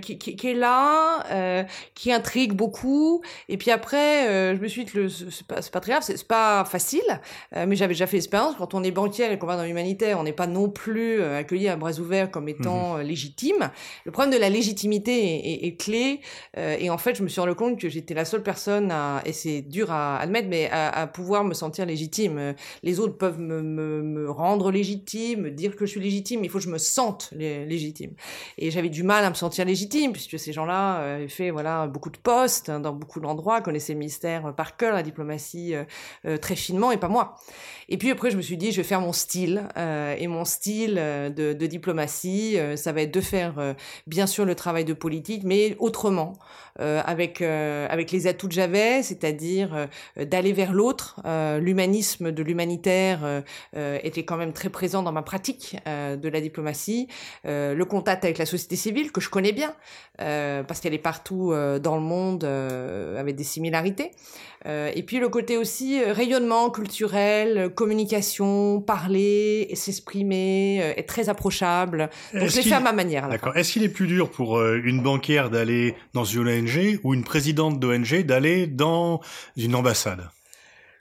Qui, 0.00 0.18
qui, 0.18 0.36
qui, 0.36 0.48
est 0.48 0.54
là, 0.54 1.24
euh, 1.30 1.64
qui 1.94 2.12
intrigue 2.12 2.52
beaucoup. 2.52 3.22
Et 3.48 3.56
puis 3.56 3.70
après, 3.70 4.28
euh, 4.28 4.56
je 4.56 4.60
me 4.60 4.68
suis 4.68 4.84
dit 4.84 4.92
que 4.92 5.08
c'est 5.08 5.46
pas, 5.46 5.60
pas 5.72 5.80
très 5.80 5.92
grave, 5.92 6.02
c'est 6.04 6.26
pas 6.26 6.64
facile, 6.64 7.20
euh, 7.56 7.66
mais 7.66 7.76
j'avais 7.76 7.94
déjà 7.94 8.06
fait 8.06 8.16
l'expérience. 8.16 8.54
Quand 8.56 8.74
on 8.74 8.82
est 8.82 8.90
banquier 8.90 9.32
et 9.32 9.38
qu'on 9.38 9.46
va 9.46 9.56
dans 9.56 9.64
l'humanitaire, 9.64 10.18
on 10.18 10.24
n'est 10.24 10.32
pas 10.32 10.46
non 10.46 10.68
plus 10.68 11.20
euh, 11.20 11.38
accueilli 11.38 11.68
à 11.68 11.76
bras 11.76 11.98
ouverts 11.98 12.30
comme 12.30 12.48
étant 12.48 12.96
mhm. 12.96 13.02
légitime. 13.02 13.70
Le 14.04 14.10
problème 14.10 14.32
de 14.32 14.38
la 14.38 14.50
légitimité 14.50 15.12
est, 15.12 15.52
est, 15.52 15.66
est 15.66 15.76
clé. 15.76 16.20
et 16.56 16.90
en 16.90 16.98
fait, 16.98 17.14
je 17.14 17.22
me 17.22 17.28
suis 17.28 17.40
rendu 17.40 17.54
compte 17.54 17.78
que 17.78 17.88
j'étais 17.88 18.14
la 18.14 18.24
seule 18.24 18.42
personne 18.42 18.90
à, 18.90 19.22
et 19.24 19.32
c'est 19.32 19.62
dur 19.62 19.90
à 19.90 20.18
admettre, 20.18 20.48
mais 20.48 20.68
à, 20.70 20.88
à, 20.88 21.06
pouvoir 21.06 21.44
me 21.44 21.54
sentir 21.54 21.86
légitime. 21.86 22.54
Les 22.82 23.00
autres 23.00 23.16
peuvent 23.16 23.40
me, 23.40 23.62
me, 23.62 24.02
me 24.02 24.30
rendre 24.30 24.70
légitime, 24.70 25.42
me 25.42 25.50
dire 25.50 25.76
que 25.76 25.86
je 25.86 25.92
suis 25.92 26.00
légitime, 26.00 26.40
mais 26.40 26.46
il 26.46 26.50
faut 26.50 26.58
que 26.58 26.64
je 26.64 26.70
me 26.70 26.78
sente 26.78 27.30
légitime. 27.32 28.12
Et 28.58 28.70
j'avais 28.70 28.88
du 28.88 29.02
mal 29.02 29.24
à 29.24 29.30
me 29.30 29.34
sentir 29.34 29.64
légitime, 29.64 29.71
puisque 30.12 30.38
ces 30.38 30.52
gens-là 30.52 31.00
euh, 31.00 31.16
avaient 31.16 31.28
fait 31.28 31.50
voilà 31.50 31.86
beaucoup 31.86 32.10
de 32.10 32.16
postes 32.16 32.68
hein, 32.68 32.80
dans 32.80 32.92
beaucoup 32.92 33.20
d'endroits, 33.20 33.60
connaissaient 33.60 33.92
le 33.92 33.98
ministère 33.98 34.46
euh, 34.46 34.52
par 34.52 34.76
cœur, 34.76 34.94
la 34.94 35.02
diplomatie 35.02 35.74
euh, 35.74 36.36
très 36.38 36.56
finement, 36.56 36.92
et 36.92 36.96
pas 36.96 37.08
moi. 37.08 37.36
Et 37.88 37.98
puis 37.98 38.10
après, 38.10 38.30
je 38.30 38.36
me 38.36 38.42
suis 38.42 38.56
dit, 38.56 38.72
je 38.72 38.78
vais 38.78 38.86
faire 38.86 39.00
mon 39.00 39.12
style, 39.12 39.68
et 39.76 40.26
mon 40.26 40.44
style 40.44 40.94
de, 40.94 41.52
de 41.52 41.66
diplomatie, 41.66 42.56
ça 42.76 42.92
va 42.92 43.02
être 43.02 43.12
de 43.12 43.20
faire 43.20 43.74
bien 44.06 44.26
sûr 44.26 44.46
le 44.46 44.54
travail 44.54 44.84
de 44.86 44.94
politique, 44.94 45.42
mais 45.44 45.76
autrement, 45.78 46.32
avec 46.78 47.42
avec 47.42 48.10
les 48.10 48.26
atouts 48.28 48.48
que 48.48 48.54
j'avais, 48.54 49.02
c'est-à-dire 49.02 49.88
d'aller 50.16 50.54
vers 50.54 50.72
l'autre. 50.72 51.20
L'humanisme 51.60 52.32
de 52.32 52.42
l'humanitaire 52.42 53.42
était 53.74 54.24
quand 54.24 54.38
même 54.38 54.54
très 54.54 54.70
présent 54.70 55.02
dans 55.02 55.12
ma 55.12 55.22
pratique 55.22 55.76
de 55.86 56.28
la 56.28 56.40
diplomatie, 56.40 57.08
le 57.44 57.84
contact 57.84 58.24
avec 58.24 58.38
la 58.38 58.46
société 58.46 58.76
civile 58.76 59.12
que 59.12 59.20
je 59.20 59.28
connais 59.28 59.52
bien, 59.52 59.61
euh, 60.20 60.62
parce 60.62 60.80
qu'elle 60.80 60.94
est 60.94 60.98
partout 60.98 61.52
euh, 61.52 61.78
dans 61.78 61.96
le 61.96 62.02
monde 62.02 62.44
euh, 62.44 63.18
avec 63.18 63.34
des 63.34 63.44
similarités. 63.44 64.10
et 64.66 65.02
puis 65.02 65.18
le 65.18 65.28
côté 65.28 65.56
aussi 65.56 66.00
rayonnement 66.04 66.70
culturel, 66.70 67.70
communication, 67.74 68.80
parler, 68.80 69.68
s'exprimer, 69.74 70.78
être 70.96 71.08
très 71.08 71.28
approchable. 71.28 72.10
Donc 72.32 72.48
je 72.48 72.56
l'ai 72.56 72.62
fait 72.62 72.74
à 72.74 72.80
ma 72.80 72.92
manière. 72.92 73.28
D'accord. 73.28 73.56
Est-ce 73.56 73.72
qu'il 73.72 73.82
est 73.82 73.88
plus 73.88 74.06
dur 74.06 74.30
pour 74.30 74.62
une 74.62 75.00
banquière 75.00 75.50
d'aller 75.50 75.96
dans 76.14 76.24
une 76.24 76.48
ONG 76.48 77.00
ou 77.02 77.14
une 77.14 77.24
présidente 77.24 77.80
d'ONG 77.80 78.22
d'aller 78.24 78.68
dans 78.68 79.20
une 79.56 79.74
ambassade? 79.74 80.28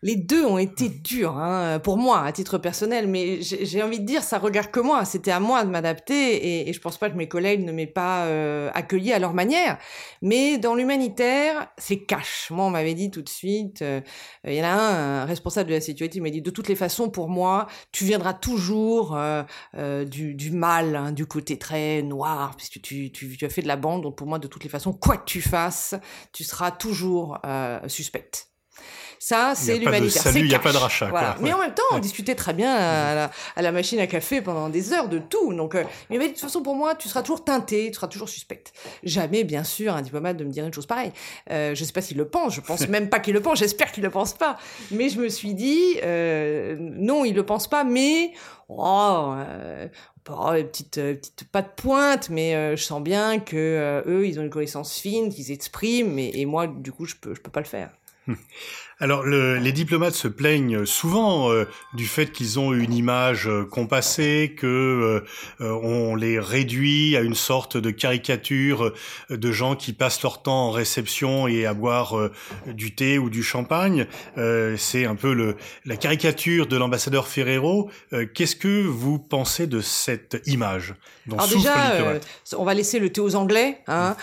Les 0.03 0.15
deux 0.15 0.45
ont 0.45 0.57
été 0.57 0.89
durs 0.89 1.37
hein, 1.37 1.79
pour 1.79 1.97
moi 1.97 2.21
à 2.23 2.31
titre 2.31 2.57
personnel, 2.57 3.07
mais 3.07 3.41
j'ai 3.41 3.83
envie 3.83 3.99
de 3.99 4.05
dire 4.05 4.23
ça 4.23 4.39
regarde 4.39 4.71
que 4.71 4.79
moi. 4.79 5.05
C'était 5.05 5.31
à 5.31 5.39
moi 5.39 5.63
de 5.63 5.69
m'adapter 5.69 6.35
et, 6.35 6.69
et, 6.69 6.73
je 6.73 6.79
pense 6.79 6.97
pas 6.97 7.09
que 7.09 7.15
mes 7.15 7.27
collègues 7.27 7.63
ne 7.63 7.71
m'aient 7.71 7.85
pas 7.85 8.25
euh, 8.25 8.71
accueilli 8.73 9.13
à 9.13 9.19
leur 9.19 9.33
manière. 9.33 9.77
Mais 10.21 10.57
dans 10.57 10.75
l'humanitaire, 10.75 11.67
c'est 11.77 11.99
cash. 11.99 12.47
Moi, 12.49 12.65
on 12.65 12.69
m'avait 12.69 12.93
dit 12.93 13.11
tout 13.11 13.21
de 13.21 13.29
suite. 13.29 13.81
Euh, 13.81 14.01
il 14.45 14.53
y 14.55 14.61
en 14.61 14.65
a 14.65 14.69
un, 14.69 15.21
un, 15.21 15.25
responsable 15.25 15.69
de 15.69 15.75
la 15.75 15.81
sécurité, 15.81 16.19
m'a 16.19 16.29
dit 16.29 16.41
de 16.41 16.49
toutes 16.49 16.67
les 16.67 16.75
façons, 16.75 17.09
pour 17.09 17.29
moi, 17.29 17.67
tu 17.91 18.05
viendras 18.05 18.33
toujours 18.33 19.15
euh, 19.15 19.43
euh 19.75 20.05
du, 20.05 20.33
du, 20.33 20.51
mal, 20.51 20.95
hein, 20.95 21.11
du 21.11 21.25
côté 21.25 21.57
très 21.59 22.01
noir, 22.01 22.55
puisque 22.57 22.81
tu, 22.81 23.11
tu, 23.11 23.37
tu, 23.37 23.45
as 23.45 23.49
fait 23.49 23.61
de 23.61 23.67
la 23.67 23.77
bande. 23.77 24.03
Donc 24.03 24.17
pour 24.17 24.27
moi, 24.27 24.39
de 24.39 24.47
toutes 24.47 24.63
les 24.63 24.69
façons, 24.69 24.93
quoi 24.93 25.17
que 25.17 25.25
tu 25.25 25.41
fasses, 25.41 25.95
tu 26.33 26.43
seras 26.43 26.71
toujours 26.71 27.37
euh, 27.45 27.79
suspecte. 27.87 28.50
Ça, 29.23 29.53
c'est 29.53 29.77
l'humanitaire. 29.77 30.35
Il 30.35 30.45
n'y 30.45 30.55
a 30.55 30.59
pas 30.59 30.71
de 30.73 30.77
rachat. 30.77 31.05
Voilà. 31.09 31.37
Mais 31.41 31.53
en 31.53 31.59
même 31.59 31.75
temps, 31.75 31.83
on 31.91 31.99
discutait 31.99 32.33
très 32.33 32.53
bien 32.53 32.73
à 32.73 33.13
la, 33.13 33.31
à 33.55 33.61
la, 33.61 33.71
machine 33.71 33.99
à 33.99 34.07
café 34.07 34.41
pendant 34.41 34.67
des 34.67 34.93
heures 34.93 35.09
de 35.09 35.19
tout. 35.19 35.53
Donc, 35.53 35.75
euh, 35.75 35.83
mais 36.09 36.17
de 36.17 36.27
toute 36.29 36.39
façon, 36.39 36.63
pour 36.63 36.75
moi, 36.75 36.95
tu 36.95 37.07
seras 37.07 37.21
toujours 37.21 37.43
teinté, 37.43 37.91
tu 37.91 37.93
seras 37.93 38.07
toujours 38.07 38.29
suspecte. 38.29 38.73
Jamais, 39.03 39.43
bien 39.43 39.63
sûr, 39.63 39.95
un 39.95 40.01
diplomate 40.01 40.37
de 40.37 40.43
me 40.43 40.49
dire 40.49 40.65
une 40.65 40.73
chose 40.73 40.87
pareille. 40.87 41.11
Euh, 41.51 41.75
je 41.75 41.83
sais 41.83 41.93
pas 41.93 42.01
s'il 42.01 42.17
le 42.17 42.27
pense. 42.27 42.55
Je 42.55 42.61
pense 42.61 42.87
même 42.89 43.09
pas 43.09 43.19
qu'il 43.19 43.35
le 43.35 43.41
pense. 43.41 43.59
J'espère 43.59 43.91
qu'il 43.91 44.01
le 44.01 44.09
pense 44.09 44.33
pas. 44.33 44.57
Mais 44.89 45.09
je 45.09 45.19
me 45.19 45.29
suis 45.29 45.53
dit, 45.53 45.97
euh, 46.01 46.75
non, 46.79 47.23
il 47.23 47.35
le 47.35 47.45
pense 47.45 47.69
pas. 47.69 47.83
Mais 47.83 48.33
oh, 48.69 49.35
oh, 50.29 50.51
petite, 50.51 50.95
petite 50.95 51.43
pas 51.51 51.61
de 51.61 51.69
pointe, 51.75 52.29
mais 52.29 52.55
euh, 52.55 52.75
je 52.75 52.83
sens 52.83 53.01
bien 53.01 53.39
que 53.39 53.55
euh, 53.55 54.01
eux, 54.07 54.27
ils 54.27 54.39
ont 54.39 54.43
une 54.43 54.49
connaissance 54.49 54.97
fine, 54.97 55.29
qu'ils 55.29 55.51
expriment, 55.51 56.17
et, 56.17 56.31
et, 56.39 56.45
moi, 56.45 56.67
du 56.67 56.91
coup, 56.91 57.05
je 57.05 57.15
peux, 57.15 57.35
je 57.35 57.41
peux 57.41 57.51
pas 57.51 57.61
le 57.61 57.65
faire. 57.65 57.91
Alors, 59.01 59.23
le, 59.23 59.57
les 59.57 59.71
diplomates 59.71 60.13
se 60.13 60.27
plaignent 60.27 60.85
souvent 60.85 61.51
euh, 61.51 61.65
du 61.95 62.05
fait 62.05 62.31
qu'ils 62.31 62.59
ont 62.59 62.71
une 62.71 62.93
image 62.93 63.47
euh, 63.47 63.65
compassée, 63.65 64.53
que 64.55 64.67
euh, 64.67 65.25
euh, 65.59 65.71
on 65.81 66.15
les 66.15 66.37
réduit 66.39 67.17
à 67.17 67.21
une 67.21 67.33
sorte 67.33 67.77
de 67.77 67.89
caricature 67.89 68.93
de 69.31 69.51
gens 69.51 69.75
qui 69.75 69.93
passent 69.93 70.21
leur 70.21 70.43
temps 70.43 70.67
en 70.67 70.71
réception 70.71 71.47
et 71.47 71.65
à 71.65 71.73
boire 71.73 72.29
du 72.67 72.93
thé 72.93 73.17
ou 73.17 73.31
du 73.31 73.41
champagne. 73.41 74.05
C'est 74.77 75.05
un 75.05 75.15
peu 75.15 75.33
le, 75.33 75.55
la 75.85 75.97
caricature 75.97 76.67
de 76.67 76.77
l'ambassadeur 76.77 77.27
Ferrero. 77.27 77.89
Qu'est-ce 78.33 78.55
que 78.55 78.83
vous 78.83 79.17
pensez 79.17 79.65
de 79.65 79.81
cette 79.81 80.41
image 80.45 80.93
dont 81.25 81.37
Alors 81.37 81.49
déjà, 81.49 82.19
on 82.57 82.63
va 82.63 82.73
laisser 82.73 82.99
le 82.99 83.11
thé 83.11 83.21
aux 83.21 83.35
Anglais, 83.35 83.79
hein, 83.87 84.15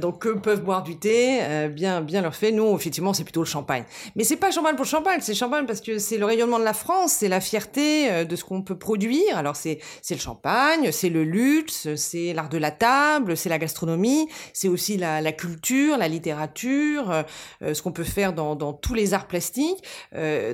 donc 0.00 0.26
eux 0.26 0.40
peuvent 0.40 0.62
boire 0.62 0.82
du 0.82 0.96
thé, 0.96 1.68
bien, 1.70 2.00
bien 2.00 2.22
leur 2.22 2.34
fait. 2.34 2.50
Nous, 2.52 2.74
effectivement, 2.74 3.12
c'est 3.12 3.24
plutôt 3.24 3.42
le 3.42 3.46
champagne. 3.46 3.84
Mais 4.16 4.23
c'est 4.24 4.36
pas 4.36 4.50
champagne 4.50 4.76
pour 4.76 4.86
champagne, 4.86 5.20
c'est 5.22 5.34
champagne 5.34 5.66
parce 5.66 5.80
que 5.80 5.98
c'est 5.98 6.18
le 6.18 6.24
rayonnement 6.24 6.58
de 6.58 6.64
la 6.64 6.72
France, 6.72 7.12
c'est 7.18 7.28
la 7.28 7.40
fierté 7.40 8.10
euh, 8.10 8.24
de 8.24 8.36
ce 8.36 8.44
qu'on 8.44 8.62
peut 8.62 8.78
produire. 8.78 9.36
Alors 9.36 9.56
c'est 9.56 9.78
le 10.10 10.16
champagne, 10.16 10.92
c'est 10.92 11.08
le 11.08 11.24
luxe, 11.24 11.94
c'est 11.96 12.32
l'art 12.32 12.48
de 12.48 12.58
la 12.58 12.70
table, 12.70 13.36
c'est 13.36 13.48
la 13.48 13.58
gastronomie, 13.58 14.28
c'est 14.52 14.68
aussi 14.68 14.96
la, 14.96 15.32
culture, 15.32 15.96
la 15.96 16.08
littérature, 16.08 17.10
euh, 17.10 17.22
euh, 17.62 17.74
ce 17.74 17.82
qu'on 17.82 17.92
peut 17.92 18.04
faire 18.04 18.32
dans, 18.32 18.54
dans 18.54 18.72
tous 18.72 18.94
les 18.94 19.14
arts 19.14 19.26
plastiques, 19.26 19.84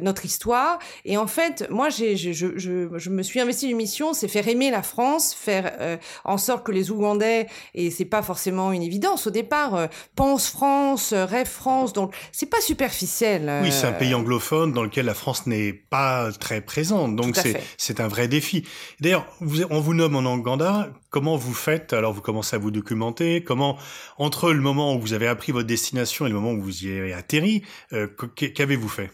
notre 0.02 0.24
histoire. 0.24 0.78
Et 1.04 1.16
en 1.16 1.26
fait, 1.26 1.66
moi, 1.70 1.90
j'ai, 1.90 2.16
je, 2.16 2.32
je, 2.32 2.56
je, 2.56 3.10
me 3.10 3.22
suis 3.22 3.40
investi 3.40 3.68
une 3.68 3.76
mission, 3.76 4.12
c'est 4.12 4.28
faire 4.28 4.48
aimer 4.48 4.70
la 4.70 4.82
France, 4.82 5.34
faire 5.34 5.98
en 6.24 6.38
sorte 6.38 6.64
que 6.64 6.72
les 6.72 6.90
Ougandais, 6.90 7.46
et 7.74 7.90
c'est 7.90 8.04
pas 8.04 8.22
forcément 8.22 8.72
une 8.72 8.82
évidence 8.82 9.26
au 9.26 9.30
départ, 9.30 9.88
pensent 10.14 10.48
France, 10.48 11.12
rêvent 11.12 11.46
France. 11.46 11.92
Donc 11.92 12.14
c'est 12.32 12.48
pas 12.48 12.60
superficiel. 12.60 13.59
Oui, 13.62 13.72
c'est 13.72 13.86
un 13.86 13.92
pays 13.92 14.14
anglophone 14.14 14.72
dans 14.72 14.82
lequel 14.82 15.06
la 15.06 15.14
France 15.14 15.46
n'est 15.46 15.72
pas 15.72 16.30
très 16.32 16.60
présente. 16.60 17.16
Donc 17.16 17.36
c'est 17.36 17.60
c'est 17.76 18.00
un 18.00 18.08
vrai 18.08 18.28
défi. 18.28 18.64
D'ailleurs, 19.00 19.26
on 19.70 19.80
vous 19.80 19.94
nomme 19.94 20.16
en 20.16 20.34
Ouganda. 20.34 20.90
Comment 21.10 21.36
vous 21.36 21.54
faites? 21.54 21.92
Alors 21.92 22.12
vous 22.12 22.20
commencez 22.20 22.56
à 22.56 22.58
vous 22.58 22.70
documenter. 22.70 23.42
Comment 23.42 23.78
entre 24.18 24.52
le 24.52 24.60
moment 24.60 24.94
où 24.94 25.00
vous 25.00 25.12
avez 25.12 25.26
appris 25.26 25.52
votre 25.52 25.66
destination 25.66 26.26
et 26.26 26.28
le 26.28 26.34
moment 26.34 26.52
où 26.52 26.62
vous 26.62 26.84
y 26.84 26.98
avez 26.98 27.12
atterri, 27.12 27.62
euh, 27.92 28.06
qu'avez-vous 28.36 28.88
fait? 28.88 29.10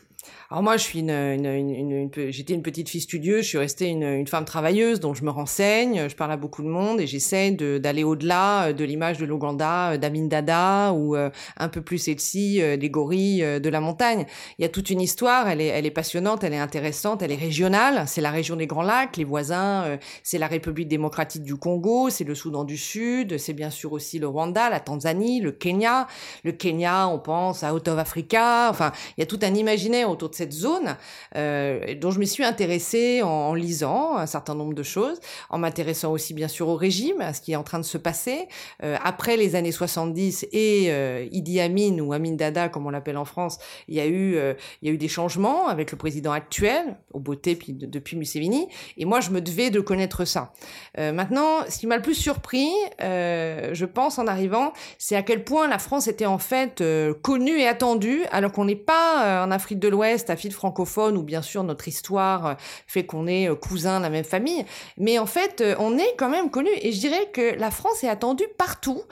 Alors 0.51 0.63
moi, 0.63 0.77
je 0.77 0.85
suis 0.85 1.01
une, 1.01 2.09
j'étais 2.31 2.55
une 2.55 2.63
petite 2.63 2.89
fille 2.89 3.01
studieuse, 3.01 3.43
je 3.43 3.49
suis 3.49 3.59
restée 3.59 3.89
une, 3.89 4.27
femme 4.29 4.45
travailleuse, 4.45 5.01
donc 5.01 5.17
je 5.17 5.25
me 5.25 5.31
renseigne, 5.31 6.09
je 6.09 6.15
parle 6.15 6.31
à 6.31 6.37
beaucoup 6.37 6.63
de 6.63 6.69
monde 6.69 7.01
et 7.01 7.07
j'essaie 7.07 7.51
d'aller 7.51 8.05
au-delà 8.05 8.69
euh, 8.69 8.73
de 8.73 8.85
l'image 8.85 9.19
de 9.19 9.25
l'Ouganda, 9.25 9.93
euh, 9.93 9.97
d'Amin 9.99 10.27
Dada 10.27 10.93
ou 10.93 11.17
euh, 11.17 11.31
un 11.57 11.69
peu 11.69 11.81
plus 11.81 11.99
celle-ci 11.99 12.61
des 12.79 12.91
gorilles 12.91 13.61
de 13.61 13.69
la 13.69 13.81
montagne. 13.81 14.27
Il 14.59 14.63
y 14.63 14.65
a 14.65 14.69
toute 14.69 14.91
une 14.91 15.01
histoire, 15.01 15.49
elle 15.49 15.61
est, 15.61 15.67
elle 15.67 15.87
est 15.87 15.91
passionnante, 15.91 16.45
elle 16.45 16.53
est 16.53 16.59
intéressante, 16.59 17.23
elle 17.23 17.33
est 17.33 17.37
régionale. 17.37 18.05
C'est 18.07 18.21
la 18.21 18.31
région 18.31 18.57
des 18.57 18.67
Grands 18.67 18.83
Lacs, 18.83 19.17
les 19.17 19.25
voisins, 19.25 19.99
c'est 20.23 20.39
la 20.39 20.47
République 20.47 20.89
démocratique 20.89 21.43
du 21.43 21.57
Congo, 21.57 22.11
c'est 22.11 22.25
le 22.25 22.35
Soudan 22.35 22.65
du 22.65 22.77
Sud, 22.77 23.39
c'est 23.39 23.53
bien 23.53 23.71
sûr 23.71 23.93
aussi 23.93 24.19
le 24.19 24.29
Rwanda, 24.29 24.71
la 24.71 24.81
Tanzanie, 24.81 25.41
le 25.41 25.53
Kenya. 25.53 26.07
Le 26.45 26.53
Kenya, 26.53 27.09
on 27.09 27.19
pense 27.19 27.63
à 27.63 27.75
Out 27.75 27.89
of 27.89 27.99
Africa. 27.99 28.69
Enfin, 28.71 28.93
il 29.17 29.21
y 29.21 29.25
a 29.25 29.27
tout 29.27 29.41
un 29.43 29.55
imaginaire 29.55 30.11
autour 30.17 30.31
de 30.31 30.35
cette 30.35 30.53
zone 30.53 30.97
euh, 31.37 31.95
dont 31.95 32.11
je 32.11 32.19
me 32.19 32.25
suis 32.25 32.45
intéressée 32.45 33.23
en, 33.23 33.55
lisant 33.55 34.17
un 34.17 34.27
certain 34.27 34.55
nombre 34.55 34.75
de 34.75 34.83
choses, 34.83 35.21
en 35.51 35.59
m'intéressant 35.59 36.13
aussi 36.13 36.35
bien 36.35 36.49
sûr 36.49 36.69
au 36.69 36.75
régime, 36.75 37.21
à 37.21 37.33
ce 37.33 37.41
qui 37.41 37.53
est 37.53 37.57
en 37.57 37.63
train 37.63 37.79
de 37.79 37.85
se 37.85 37.99
passer. 37.99 38.49
Euh, 38.83 38.97
après 39.05 39.37
les 39.37 39.55
années 39.55 39.73
70 39.73 40.49
et 40.53 40.87
euh, 40.89 41.27
Idi 41.31 41.61
Amin 41.61 41.99
ou 42.01 42.13
Amin 42.13 42.33
Dada 42.33 42.69
comme 42.69 42.87
on 42.87 42.91
l'appelle 42.91 43.19
en 43.19 43.25
France, 43.25 43.59
il 43.89 43.95
y 43.95 44.01
a 44.01 44.07
eu 44.07 44.37
il 44.83 44.89
y 44.89 44.91
a 44.91 44.93
eu 44.95 44.99
des 44.99 45.09
changements 45.09 45.69
avec 45.69 45.93
le 45.93 45.99
président 45.99 46.33
actuel, 46.33 46.97
au 47.13 47.21
beauté 47.21 47.55
puis 47.55 47.73
depuis 47.73 48.17
Museveni, 48.17 48.69
et 48.97 49.05
moi 49.05 49.21
je 49.21 49.31
me 49.31 49.41
devais 49.41 49.71
de 49.71 49.81
connaître 49.81 50.25
ça. 50.25 50.53
Maintenant, 50.97 51.65
ce 51.69 51.79
qui 51.79 51.87
m'a 51.87 51.97
le 51.97 52.03
plus 52.03 52.15
surpris, 52.15 52.69
je 52.99 53.85
pense 53.85 54.19
en 54.19 54.27
arrivant, 54.27 54.73
c'est 54.99 55.17
à 55.17 55.23
quel 55.23 55.45
point 55.45 55.69
la 55.69 55.79
France 55.79 56.09
était 56.09 56.27
en 56.27 56.39
fait 56.39 56.83
connue 57.23 57.59
et 57.59 57.67
attendue, 57.67 58.23
alors 58.31 58.53
qu'on 58.53 58.65
n'est 58.65 58.75
pas 58.75 59.45
en 59.45 59.51
Afrique 59.51 59.79
de 59.79 59.89
l'Ouest 59.89 60.06
fille 60.37 60.51
francophone, 60.51 61.17
ou 61.17 61.23
bien 61.23 61.43
sûr 61.43 61.63
notre 61.65 61.89
histoire 61.89 62.47
euh, 62.47 62.55
fait 62.87 63.05
qu'on 63.05 63.27
est 63.27 63.49
euh, 63.49 63.55
cousins 63.55 63.99
de 63.99 64.03
la 64.03 64.11
même 64.11 64.25
famille, 64.25 64.65
mais 64.99 65.19
en 65.19 65.27
fait, 65.27 65.61
euh, 65.61 65.75
on 65.79 65.99
est 65.99 66.15
quand 66.17 66.29
même 66.29 66.51
connu. 66.51 66.71
Et 66.81 66.93
je 66.93 67.01
dirais 67.01 67.29
que 67.33 67.59
la 67.59 67.71
France 67.71 68.05
est 68.05 68.09
attendue 68.09 68.47
partout. 68.59 69.03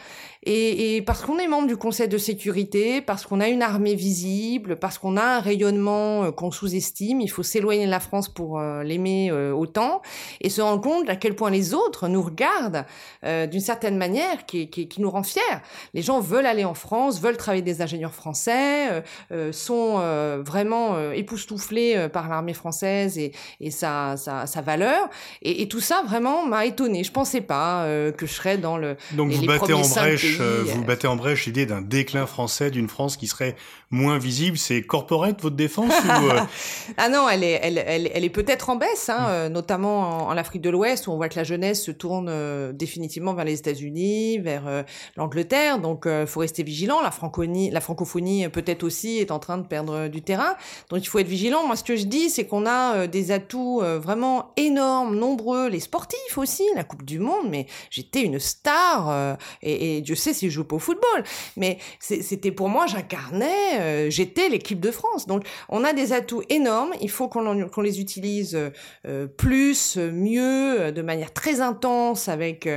Et, 0.47 1.03
parce 1.07 1.23
qu'on 1.23 1.39
est 1.39 1.49
membre 1.49 1.69
du 1.69 1.79
Conseil 1.79 2.07
de 2.07 2.19
sécurité, 2.19 3.01
parce 3.01 3.25
qu'on 3.25 3.41
a 3.41 3.49
une 3.49 3.63
armée 3.63 3.95
visible, 3.95 4.77
parce 4.77 4.99
qu'on 4.99 5.17
a 5.17 5.23
un 5.23 5.41
rayonnement 5.41 6.33
qu'on 6.33 6.51
sous-estime, 6.51 7.23
il 7.23 7.29
faut 7.29 7.43
s'éloigner 7.43 7.87
de 7.87 7.91
la 7.91 7.99
France 7.99 8.29
pour 8.29 8.61
l'aimer 8.61 9.33
autant 9.33 10.03
et 10.43 10.51
se 10.51 10.61
rendre 10.61 10.83
compte 10.83 11.09
à 11.09 11.17
quel 11.17 11.35
point 11.35 11.49
les 11.49 11.73
autres 11.73 12.09
nous 12.09 12.21
regardent 12.21 12.85
d'une 13.23 13.61
certaine 13.61 13.97
manière 13.97 14.45
qui, 14.45 14.87
nous 14.99 15.09
rend 15.09 15.23
fiers. 15.23 15.41
Les 15.95 16.03
gens 16.03 16.21
veulent 16.21 16.45
aller 16.45 16.67
en 16.67 16.75
France, 16.75 17.23
veulent 17.23 17.39
travailler 17.39 17.63
des 17.63 17.81
ingénieurs 17.81 18.13
français, 18.13 19.03
sont 19.51 19.97
vraiment 20.45 20.84
euh, 20.93 21.13
époustouflé 21.13 21.95
euh, 21.97 22.09
par 22.09 22.29
l'armée 22.29 22.55
française 22.55 23.19
et, 23.19 23.33
et 23.61 23.71
sa, 23.71 24.17
sa, 24.17 24.47
sa, 24.47 24.61
valeur. 24.61 25.09
Et, 25.43 25.63
et, 25.63 25.69
tout 25.69 25.81
ça 25.81 26.03
vraiment 26.07 26.47
m'a 26.47 26.67
étonné. 26.67 27.05
Je 27.05 27.13
pensais 27.13 27.41
pas 27.41 27.85
euh, 27.85 28.13
que 28.13 28.27
je 28.27 28.33
serais 28.33 28.59
dans 28.59 28.77
le. 28.77 28.97
Donc 29.13 29.33
vous 29.33 29.47
battez 29.47 29.73
en 29.73 29.81
brèche, 29.81 30.39
vous 30.39 30.85
battez 30.85 31.07
en 31.07 31.17
brèche 31.17 31.47
l'idée 31.47 31.67
d'un 31.67 31.83
déclin 31.83 32.27
français, 32.27 32.71
d'une 32.71 32.89
France 32.89 33.17
qui 33.17 33.27
serait 33.27 33.57
moins 33.91 34.19
visible. 34.19 34.59
C'est 34.59 34.83
corporate 34.83 35.41
votre 35.41 35.57
défense 35.57 35.93
ou 35.93 36.29
Ah 36.97 37.09
non, 37.09 37.29
elle 37.29 37.45
est, 37.45 37.61
elle, 37.63 37.79
elle, 37.79 38.11
elle 38.13 38.25
est 38.25 38.31
peut-être 38.31 38.71
en 38.71 38.77
baisse, 38.77 39.09
hein, 39.09 39.49
notamment 39.49 40.29
en, 40.29 40.35
Afrique 40.35 40.63
de 40.63 40.71
l'Ouest 40.71 41.07
où 41.07 41.13
on 41.13 41.17
voit 41.17 41.29
que 41.29 41.37
la 41.37 41.45
jeunesse 41.45 41.85
se 41.85 41.91
tourne 41.91 42.73
définitivement 42.73 43.35
vers 43.35 43.45
les 43.45 43.59
États-Unis, 43.59 44.39
vers 44.39 44.85
l'Angleterre. 45.17 45.79
Donc 45.79 46.07
il 46.07 46.27
faut 46.27 46.41
rester 46.41 46.63
vigilant. 46.63 47.01
La 47.01 47.11
la 47.73 47.81
francophonie 47.81 48.49
peut-être 48.49 48.83
aussi 48.83 49.19
est 49.19 49.31
en 49.31 49.39
train 49.39 49.59
de 49.59 49.67
perdre 49.67 50.09
du 50.09 50.23
terrain. 50.23 50.55
Donc 50.91 51.03
il 51.03 51.07
faut 51.07 51.19
être 51.19 51.29
vigilant. 51.29 51.67
Moi, 51.67 51.77
ce 51.77 51.85
que 51.85 51.97
je 51.97 52.05
dis, 52.05 52.31
c'est 52.31 52.47
qu'on 52.47 52.67
a 52.67 52.97
euh, 52.97 53.07
des 53.07 53.31
atouts 53.31 53.81
euh, 53.83 53.99
vraiment 53.99 54.53
énormes, 54.57 55.17
nombreux, 55.17 55.69
les 55.69 55.81
sportifs 55.81 56.39
aussi, 56.39 56.65
la 56.75 56.85
Coupe 56.85 57.05
du 57.05 57.19
Monde. 57.19 57.49
Mais 57.49 57.67
j'étais 57.91 58.23
une 58.23 58.39
star 58.39 59.11
euh, 59.11 59.35
et, 59.63 59.97
et, 59.97 60.01
Dieu 60.01 60.15
sait 60.15 60.35
si 60.35 60.51
je 60.51 60.55
joue 60.55 60.65
pas 60.65 60.77
au 60.77 60.81
football. 60.81 61.25
Mais 61.57 61.79
c'était 62.01 62.53
pour 62.53 62.69
moi, 62.69 62.87
j'incarnais, 62.87 64.11
j'étais 64.11 64.49
l'équipe 64.49 64.81
de 64.81 64.91
France. 64.91 65.27
Donc 65.27 65.45
on 65.69 65.85
a 65.85 65.93
des 65.93 66.13
atouts 66.13 66.43
énormes. 66.49 66.93
Il 67.01 67.11
faut 67.11 67.29
qu'on 67.29 67.81
les 67.83 68.01
utilise 68.01 68.59
plus, 69.37 69.97
mieux, 69.97 70.93
de 70.93 71.03
manière 71.03 71.33
très 71.33 71.61
intense, 71.61 72.29
avec 72.29 72.69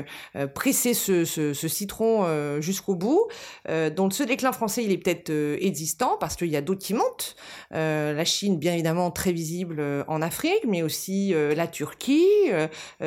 presser 0.53 0.93
ce, 0.93 1.25
ce, 1.25 1.53
ce 1.53 1.67
citron 1.67 2.25
jusqu'au 2.61 2.95
bout. 2.95 3.27
donc 3.95 4.13
ce 4.13 4.23
déclin 4.23 4.51
français, 4.51 4.83
il 4.83 4.91
est 4.91 4.97
peut-être 4.97 5.31
existant 5.59 6.17
parce 6.19 6.35
qu'il 6.35 6.47
y 6.47 6.57
a 6.57 6.61
d'autres 6.61 6.83
qui 6.83 6.93
montent. 6.93 7.35
La 8.13 8.25
Chine, 8.25 8.57
bien 8.57 8.73
évidemment, 8.73 9.11
très 9.11 9.31
visible 9.31 9.77
euh, 9.79 10.03
en 10.07 10.21
Afrique, 10.21 10.61
mais 10.67 10.81
aussi 10.81 11.33
euh, 11.33 11.55
la 11.55 11.67
Turquie, 11.67 12.25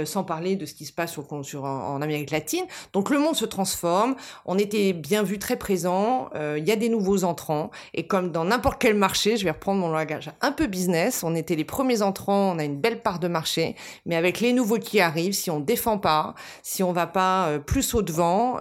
sans 0.04 0.24
parler 0.24 0.56
de 0.56 0.66
ce 0.66 0.74
qui 0.74 0.84
se 0.84 0.92
passe 0.92 1.18
en, 1.18 2.02
Amérique 2.02 2.30
latine. 2.30 2.64
Donc 2.92 3.10
le 3.10 3.18
monde 3.18 3.34
se 3.34 3.44
transforme, 3.44 4.14
on 4.44 4.58
était 4.58 4.92
bien 4.92 5.22
vu, 5.22 5.38
très 5.38 5.56
présent, 5.56 6.30
il 6.34 6.66
y 6.66 6.72
a 6.72 6.76
des 6.76 6.88
nouveaux 6.88 7.24
entrants, 7.24 7.70
et 7.94 8.06
comme 8.06 8.30
dans 8.30 8.44
n'importe 8.44 8.80
quel 8.80 8.94
marché, 8.94 9.36
je 9.36 9.44
vais 9.44 9.50
reprendre 9.50 9.80
mon 9.80 9.88
langage 9.88 10.30
un 10.40 10.52
peu 10.52 10.66
business, 10.66 11.22
on 11.24 11.34
était 11.34 11.56
les 11.56 11.64
premiers 11.64 12.02
entrants, 12.02 12.52
on 12.54 12.58
a 12.58 12.64
une 12.64 12.78
belle 12.78 13.02
part 13.02 13.18
de 13.18 13.28
marché, 13.28 13.76
mais 14.06 14.16
avec 14.16 14.40
les 14.40 14.52
nouveaux 14.52 14.78
qui 14.78 15.00
arrivent, 15.00 15.34
si 15.34 15.50
on 15.50 15.60
défend 15.60 15.98
pas, 15.98 16.34
si 16.62 16.82
on 16.82 16.92
va 16.92 17.06
pas 17.06 17.58
plus 17.66 17.94
au 17.94 18.02
devant, 18.02 18.58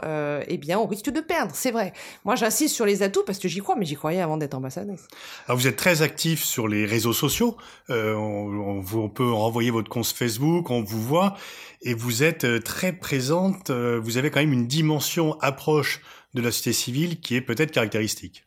eh 0.47 0.57
bien 0.57 0.79
on 0.79 0.87
risque 0.87 1.09
de 1.09 1.21
perdre, 1.21 1.51
c'est 1.53 1.71
vrai. 1.71 1.93
Moi 2.25 2.35
j'insiste 2.35 2.75
sur 2.75 2.85
les 2.85 3.03
atouts 3.03 3.23
parce 3.25 3.39
que 3.39 3.47
j'y 3.47 3.59
crois, 3.59 3.75
mais 3.75 3.85
j'y 3.85 3.95
croyais 3.95 4.21
avant 4.21 4.37
d'être 4.37 4.55
ambassadrice. 4.55 5.07
Alors 5.47 5.57
vous 5.57 5.67
êtes 5.67 5.75
très 5.75 6.01
actif 6.09 6.43
sur 6.43 6.67
les 6.67 6.85
réseaux 6.87 7.13
sociaux. 7.13 7.55
Euh, 7.91 8.15
on, 8.15 8.83
on, 8.93 9.09
peut 9.09 9.31
renvoyer 9.31 9.69
votre 9.69 9.89
compte 9.89 10.07
Facebook, 10.07 10.71
on 10.71 10.81
vous 10.81 11.01
voit, 11.01 11.37
et 11.83 11.93
vous 11.93 12.23
êtes 12.23 12.45
euh, 12.45 12.59
très 12.59 12.93
présente. 12.93 13.69
Euh, 13.69 13.99
vous 14.01 14.17
avez 14.17 14.31
quand 14.31 14.39
même 14.39 14.53
une 14.53 14.65
dimension 14.65 15.39
approche 15.39 16.01
de 16.33 16.41
la 16.41 16.49
société 16.51 16.73
civile 16.73 17.19
qui 17.19 17.35
est 17.35 17.41
peut-être 17.41 17.71
caractéristique. 17.71 18.45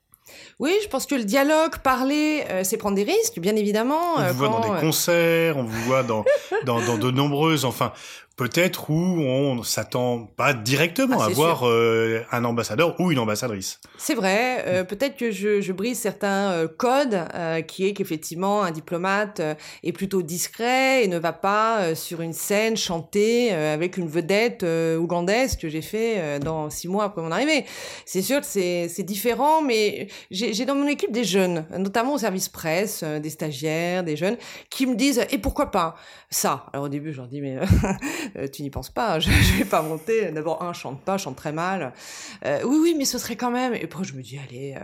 Oui, 0.58 0.72
je 0.82 0.88
pense 0.88 1.06
que 1.06 1.14
le 1.14 1.24
dialogue, 1.24 1.78
parler, 1.84 2.44
c'est 2.62 2.76
prendre 2.76 2.96
des 2.96 3.04
risques, 3.04 3.38
bien 3.38 3.54
évidemment. 3.54 4.16
On 4.16 4.26
vous 4.28 4.34
voit 4.34 4.48
dans 4.48 4.74
des 4.74 4.80
concerts, 4.80 5.56
on 5.56 5.64
vous 5.64 5.82
voit 5.82 6.02
dans, 6.02 6.24
dans, 6.64 6.80
dans 6.80 6.98
de 6.98 7.10
nombreuses, 7.10 7.64
enfin, 7.64 7.92
peut-être 8.42 8.90
où 8.90 9.20
on 9.20 9.62
s'attend 9.62 10.26
pas 10.36 10.52
directement 10.52 11.20
ah, 11.20 11.26
à 11.26 11.28
voir 11.28 11.62
euh, 11.64 12.22
un 12.32 12.44
ambassadeur 12.44 12.98
ou 12.98 13.12
une 13.12 13.20
ambassadrice. 13.20 13.78
C'est 13.98 14.16
vrai, 14.16 14.64
euh, 14.66 14.82
peut-être 14.82 15.16
que 15.16 15.30
je, 15.30 15.60
je, 15.60 15.72
brise 15.72 15.96
certains 15.96 16.50
euh, 16.50 16.66
codes, 16.66 17.20
qui 17.68 17.86
est 17.86 17.92
qu'effectivement 17.92 18.64
un 18.64 18.72
diplomate 18.72 19.40
est 19.84 19.92
plutôt 19.92 20.22
discret 20.22 21.04
et 21.04 21.08
ne 21.08 21.18
va 21.18 21.32
pas 21.32 21.94
sur 21.94 22.20
une 22.20 22.32
scène 22.32 22.76
chanter 22.76 23.52
avec 23.52 23.96
une 23.96 24.08
vedette 24.08 24.64
ougandaise 24.98 25.56
que 25.56 25.68
j'ai 25.68 25.82
fait 25.82 26.40
dans 26.40 26.70
six 26.70 26.88
mois 26.88 27.04
après 27.04 27.22
mon 27.22 27.30
arrivée. 27.30 27.64
C'est 28.04 28.22
sûr 28.22 28.40
que 28.40 28.46
c'est 28.46 29.02
différent, 29.02 29.62
mais 29.62 30.08
j'ai 30.30 30.64
dans 30.64 30.74
mon 30.74 30.86
équipe 30.86 31.12
des 31.12 31.24
jeunes, 31.24 31.64
notamment 31.78 32.14
au 32.14 32.18
service 32.18 32.48
presse, 32.48 33.04
des 33.04 33.30
stagiaires, 33.30 34.02
des 34.02 34.16
jeunes, 34.16 34.36
qui 34.70 34.86
me 34.86 34.94
disent 34.94 35.24
et 35.30 35.38
pourquoi 35.38 35.70
pas 35.70 35.94
ça? 36.30 36.66
Alors 36.72 36.86
au 36.86 36.88
début, 36.88 37.12
je 37.12 37.18
leur 37.18 37.28
dis 37.28 37.40
mais 37.40 37.58
tu 38.52 38.62
n'y 38.62 38.70
penses 38.70 38.90
pas, 38.90 39.20
je, 39.20 39.30
je 39.30 39.58
vais 39.58 39.64
pas 39.64 39.82
monter. 39.82 40.30
D'abord, 40.32 40.62
un, 40.62 40.72
chante 40.72 41.00
pas, 41.00 41.18
chante 41.18 41.36
très 41.36 41.52
mal. 41.52 41.92
oui, 42.44 42.78
oui, 42.80 42.94
mais 42.96 43.04
ce 43.04 43.18
serait 43.18 43.36
quand 43.36 43.50
même. 43.50 43.74
Et 43.74 43.84
après, 43.84 44.04
je 44.04 44.14
me 44.14 44.22
dis, 44.22 44.38
allez, 44.38 44.74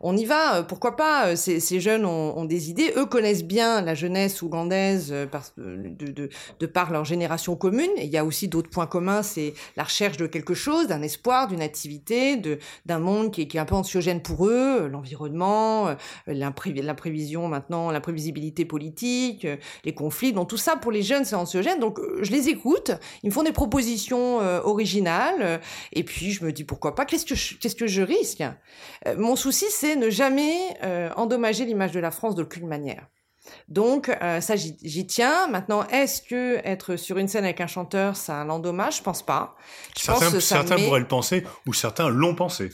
on 0.00 0.16
y 0.16 0.24
va, 0.24 0.62
pourquoi 0.62 0.96
pas 0.96 1.36
ces, 1.36 1.60
ces, 1.60 1.80
jeunes 1.80 2.04
ont, 2.04 2.36
ont, 2.36 2.44
des 2.44 2.70
idées, 2.70 2.92
eux 2.96 3.06
connaissent 3.06 3.44
bien 3.44 3.80
la 3.80 3.94
jeunesse 3.94 4.42
ougandaise 4.42 5.14
parce, 5.30 5.52
de, 5.56 6.10
de, 6.10 6.28
de, 6.60 6.66
par 6.66 6.90
leur 6.90 7.04
génération 7.04 7.56
commune. 7.56 7.90
Et 7.96 8.04
il 8.04 8.10
y 8.10 8.18
a 8.18 8.24
aussi 8.24 8.48
d'autres 8.48 8.70
points 8.70 8.86
communs, 8.86 9.22
c'est 9.22 9.54
la 9.76 9.84
recherche 9.84 10.16
de 10.16 10.26
quelque 10.26 10.54
chose, 10.54 10.86
d'un 10.86 11.02
espoir, 11.02 11.48
d'une 11.48 11.62
activité, 11.62 12.40
d'un 12.86 12.98
monde 12.98 13.32
qui 13.32 13.42
est, 13.42 13.46
qui 13.46 13.56
est, 13.56 13.60
un 13.60 13.64
peu 13.64 13.74
anxiogène 13.74 14.22
pour 14.22 14.46
eux, 14.46 14.88
l'environnement, 14.88 15.94
l'imprévision 16.26 17.48
maintenant, 17.48 17.90
l'imprévisibilité 17.90 18.64
politique, 18.64 19.46
les 19.84 19.94
conflits. 19.94 20.32
Donc 20.32 20.48
tout 20.48 20.56
ça 20.56 20.76
pour 20.76 20.92
les 20.92 21.02
jeunes 21.02 21.24
c'est 21.24 21.36
anxiogène. 21.36 21.78
Donc 21.78 22.00
je 22.20 22.30
les 22.30 22.48
écoute, 22.48 22.81
ils 23.22 23.28
me 23.28 23.32
font 23.32 23.42
des 23.42 23.52
propositions 23.52 24.40
euh, 24.40 24.60
originales 24.62 25.60
et 25.92 26.04
puis 26.04 26.32
je 26.32 26.44
me 26.44 26.52
dis 26.52 26.64
pourquoi 26.64 26.94
pas. 26.94 27.04
Qu'est-ce 27.04 27.26
que 27.26 27.34
je, 27.34 27.56
qu'est-ce 27.56 27.76
que 27.76 27.86
je 27.86 28.02
risque? 28.02 28.42
Euh, 29.06 29.14
Mon 29.16 29.36
souci 29.36 29.66
c'est 29.70 29.96
ne 29.96 30.10
jamais 30.10 30.56
euh, 30.82 31.10
endommager 31.16 31.64
l'image 31.64 31.92
de 31.92 32.00
la 32.00 32.10
France 32.10 32.34
d'aucune 32.34 32.66
manière. 32.66 33.06
Donc 33.68 34.08
ça 34.40 34.54
j'y 34.54 35.06
tiens. 35.08 35.48
Maintenant, 35.48 35.84
est-ce 35.88 36.22
que 36.22 36.58
être 36.64 36.94
sur 36.94 37.18
une 37.18 37.26
scène 37.26 37.42
avec 37.42 37.60
un 37.60 37.66
chanteur, 37.66 38.14
ça 38.14 38.44
l'endommage 38.44 38.98
Je 38.98 39.02
pense 39.02 39.22
pas. 39.22 39.56
Je 39.98 40.04
certains, 40.04 40.30
pense 40.30 40.38
certains 40.38 40.76
pourraient 40.76 41.00
le 41.00 41.08
penser 41.08 41.44
ou 41.66 41.72
certains 41.72 42.08
l'ont 42.08 42.36
pensé. 42.36 42.70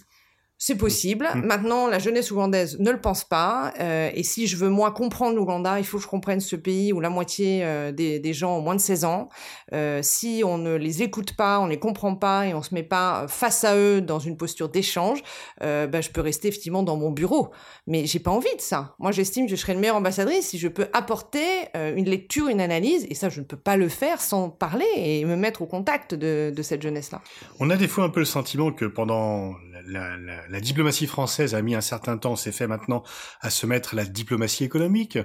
C'est 0.61 0.75
possible. 0.75 1.29
Mmh. 1.33 1.41
Maintenant, 1.43 1.87
la 1.87 2.01
jeunesse 2.01 2.33
ougandaise 2.33 2.81
ne 2.81 2.91
le 2.91 3.01
pense 3.01 3.23
pas. 3.23 3.73
Euh, 3.79 4.11
et 4.13 4.25
si 4.25 4.49
je 4.49 4.57
veux, 4.57 4.69
moi, 4.69 4.91
comprendre 4.91 5.37
l'Ouganda, 5.37 5.79
il 5.79 5.87
faut 5.87 5.99
que 5.99 6.03
je 6.03 6.09
comprenne 6.09 6.41
ce 6.41 6.57
pays 6.57 6.93
où 6.93 6.99
la 6.99 7.11
moitié 7.11 7.61
euh, 7.63 7.93
des, 7.93 8.19
des, 8.19 8.33
gens 8.33 8.59
ont 8.59 8.61
moins 8.61 8.75
de 8.75 8.81
16 8.81 9.05
ans. 9.05 9.29
Euh, 9.73 10.01
si 10.03 10.43
on 10.45 10.59
ne 10.59 10.75
les 10.75 11.05
écoute 11.05 11.37
pas, 11.37 11.61
on 11.61 11.67
les 11.67 11.79
comprend 11.79 12.17
pas 12.17 12.47
et 12.47 12.55
on 12.55 12.63
se 12.63 12.75
met 12.75 12.83
pas 12.83 13.27
face 13.29 13.63
à 13.63 13.77
eux 13.77 14.01
dans 14.01 14.19
une 14.19 14.37
posture 14.37 14.69
d'échange, 14.69 15.23
ben, 15.61 16.03
je 16.03 16.11
peux 16.11 16.21
rester 16.21 16.49
effectivement 16.49 16.83
dans 16.83 16.97
mon 16.97 17.13
bureau. 17.13 17.51
Mais 17.87 18.07
j'ai 18.07 18.19
pas 18.19 18.33
envie 18.33 18.55
de 18.57 18.61
ça. 18.61 18.97
Moi, 18.99 19.13
j'estime 19.13 19.47
que 19.47 19.53
je 19.53 19.57
serai 19.57 19.75
une 19.75 19.81
meilleure 19.81 19.97
ambassadrice 19.97 20.49
si 20.49 20.59
je 20.59 20.67
peux 20.67 20.89
apporter 20.93 21.45
une 21.75 22.07
lecture, 22.07 22.49
une 22.49 22.61
analyse. 22.61 23.07
Et 23.11 23.15
ça, 23.15 23.29
je 23.29 23.41
ne 23.41 23.45
peux 23.45 23.57
pas 23.57 23.77
le 23.77 23.89
faire 23.89 24.21
sans 24.21 24.51
parler 24.51 24.87
et 24.97 25.25
me 25.25 25.37
mettre 25.37 25.63
au 25.63 25.67
contact 25.67 26.15
de, 26.15 26.53
de 26.55 26.63
cette 26.63 26.83
jeunesse-là. 26.83 27.23
On 27.61 27.71
a 27.71 27.77
des 27.77 27.89
fois 27.89 28.05
un 28.05 28.11
peu 28.11 28.21
le 28.21 28.27
sentiment 28.27 28.73
que 28.73 28.85
pendant 28.85 29.55
la, 29.89 30.61
diplomatie 30.61 31.07
française 31.07 31.55
a 31.55 31.63
mis 31.63 31.75
un 31.75 31.81
certain 31.81 32.19
temps, 32.19 32.37
c'est 32.37 32.53
fait 32.53 32.67
maintenant, 32.67 33.03
à 33.41 33.51
se 33.51 33.67
mettre 33.67 33.95
à 33.95 33.97
la 33.97 34.05
diplomatie 34.05 34.65
économique. 34.65 35.19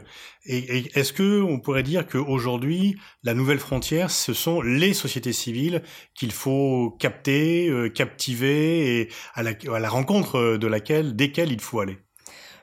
Et, 0.46 0.98
est-ce 0.98 1.14
que 1.14 1.42
on 1.42 1.60
pourrait 1.60 1.84
dire 1.84 2.08
qu'aujourd'hui, 2.08 2.96
la 3.24 3.34
nouvelle 3.34 3.60
frontière, 3.60 4.12
ce 4.12 4.34
sont 4.34 4.62
les 4.62 4.94
sociétés 4.94 5.34
civiles 5.34 5.84
qu'il 6.16 6.32
faut 6.32 6.96
capter, 7.00 7.70
euh, 7.70 7.90
captiver 7.90 9.02
et 9.02 9.10
à 9.34 9.44
la, 9.44 9.90
rencontre 9.90 10.58
de 10.58 10.68
laquelle, 10.68 11.16
desquelles 11.16 11.52
il 11.52 11.62
faut 11.62 11.80
aller? 11.80 11.98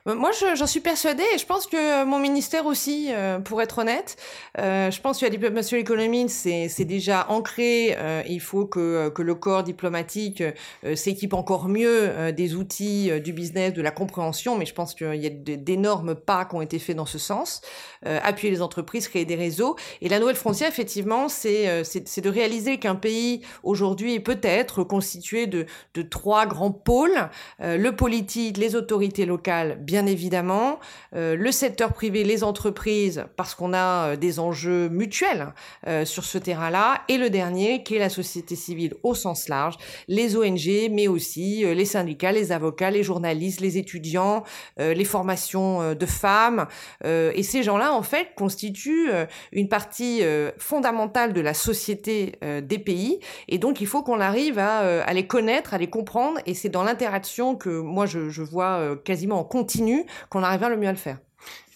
Moi, 0.05 0.31
j'en 0.55 0.67
suis 0.67 0.79
persuadée 0.79 1.23
et 1.35 1.37
je 1.37 1.45
pense 1.45 1.67
que 1.67 2.03
mon 2.05 2.17
ministère 2.19 2.65
aussi, 2.65 3.09
euh, 3.11 3.39
pour 3.39 3.61
être 3.61 3.79
honnête, 3.79 4.17
euh, 4.57 4.89
je 4.91 4.99
pense 4.99 5.19
que 5.19 5.25
la 5.25 5.29
diplomatie 5.29 5.75
économique, 5.75 6.29
c'est 6.29 6.85
déjà 6.85 7.27
ancré. 7.29 7.95
Euh, 7.97 8.23
il 8.27 8.39
faut 8.39 8.65
que, 8.65 9.09
que 9.09 9.21
le 9.21 9.35
corps 9.35 9.63
diplomatique 9.63 10.41
euh, 10.83 10.95
s'équipe 10.95 11.33
encore 11.33 11.67
mieux 11.67 12.31
des 12.31 12.55
outils 12.55 13.11
du 13.21 13.33
business, 13.33 13.73
de 13.73 13.81
la 13.81 13.91
compréhension, 13.91 14.57
mais 14.57 14.65
je 14.65 14.73
pense 14.73 14.93
qu'il 14.95 15.15
y 15.15 15.27
a 15.27 15.29
d'énormes 15.29 16.15
pas 16.15 16.45
qui 16.45 16.55
ont 16.55 16.61
été 16.61 16.79
faits 16.79 16.95
dans 16.95 17.05
ce 17.05 17.17
sens. 17.17 17.61
appuyer 18.03 18.51
les 18.51 18.61
entreprises, 18.61 19.07
créer 19.07 19.25
des 19.25 19.35
réseaux. 19.35 19.75
Et 20.01 20.09
la 20.09 20.19
nouvelle 20.19 20.35
frontière, 20.35 20.69
effectivement, 20.69 21.29
c'est 21.29 21.83
de 21.83 22.29
réaliser 22.29 22.77
qu'un 22.77 22.95
pays 22.95 23.41
aujourd'hui 23.63 24.15
est 24.15 24.19
peut-être 24.19 24.83
constitué 24.83 25.47
de, 25.47 25.65
de 25.93 26.01
trois 26.01 26.45
grands 26.45 26.71
pôles, 26.71 27.29
le 27.59 27.89
politique, 27.91 28.57
les 28.57 28.75
autorités 28.75 29.25
locales, 29.25 29.77
bien 29.91 30.05
évidemment, 30.05 30.79
euh, 31.17 31.35
le 31.35 31.51
secteur 31.51 31.91
privé, 31.91 32.23
les 32.23 32.45
entreprises, 32.45 33.25
parce 33.35 33.55
qu'on 33.55 33.73
a 33.73 34.11
euh, 34.11 34.15
des 34.15 34.39
enjeux 34.39 34.87
mutuels 34.87 35.53
euh, 35.85 36.05
sur 36.05 36.23
ce 36.23 36.37
terrain-là, 36.37 37.01
et 37.09 37.17
le 37.17 37.29
dernier, 37.29 37.83
qui 37.83 37.97
est 37.97 37.99
la 37.99 38.07
société 38.07 38.55
civile 38.55 38.93
au 39.03 39.15
sens 39.15 39.49
large, 39.49 39.75
les 40.07 40.37
ONG, 40.37 40.89
mais 40.91 41.09
aussi 41.09 41.65
les 41.65 41.83
syndicats, 41.83 42.31
les 42.31 42.53
avocats, 42.53 42.89
les 42.89 43.03
journalistes, 43.03 43.59
les 43.59 43.77
étudiants, 43.77 44.43
les 44.77 45.03
formations 45.05 45.93
de 45.93 46.05
femmes. 46.05 46.67
et 47.03 47.43
ces 47.43 47.63
gens-là, 47.63 47.93
en 47.93 48.03
fait, 48.03 48.29
constituent 48.35 49.09
une 49.51 49.67
partie 49.67 50.21
fondamentale 50.57 51.33
de 51.33 51.41
la 51.41 51.53
société 51.53 52.35
des 52.41 52.79
pays, 52.79 53.19
et 53.47 53.57
donc 53.57 53.81
il 53.81 53.87
faut 53.87 54.03
qu'on 54.03 54.19
arrive 54.19 54.59
à, 54.59 55.13
les 55.13 55.27
connaître, 55.27 55.73
à 55.73 55.77
les 55.77 55.89
comprendre, 55.89 56.39
et 56.45 56.53
c'est 56.53 56.69
dans 56.69 56.83
l'interaction 56.83 57.55
que 57.55 57.69
moi 57.69 58.05
je 58.05 58.41
vois 58.41 58.95
quasiment 59.03 59.39
en 59.39 59.43
continu 59.43 59.80
qu'on 60.29 60.43
arrive 60.43 60.63
le 60.69 60.77
mieux 60.77 60.87
à 60.87 60.91
le 60.91 60.97
faire. 60.97 61.17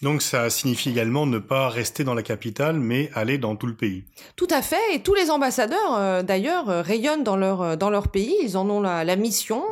Donc 0.01 0.21
ça 0.21 0.49
signifie 0.49 0.89
également 0.89 1.25
ne 1.25 1.39
pas 1.39 1.69
rester 1.69 2.03
dans 2.03 2.13
la 2.13 2.21
capitale, 2.21 2.79
mais 2.79 3.09
aller 3.13 3.37
dans 3.37 3.55
tout 3.55 3.67
le 3.67 3.75
pays. 3.75 4.03
Tout 4.35 4.47
à 4.49 4.61
fait, 4.61 4.75
et 4.93 4.99
tous 4.99 5.13
les 5.13 5.31
ambassadeurs, 5.31 5.95
euh, 5.97 6.21
d'ailleurs, 6.21 6.69
euh, 6.69 6.81
rayonnent 6.81 7.23
dans 7.23 7.37
leur, 7.37 7.61
euh, 7.61 7.75
dans 7.77 7.89
leur 7.89 8.09
pays. 8.09 8.35
Ils 8.43 8.57
en 8.57 8.69
ont 8.69 8.81
la, 8.81 9.15
mission 9.15 9.63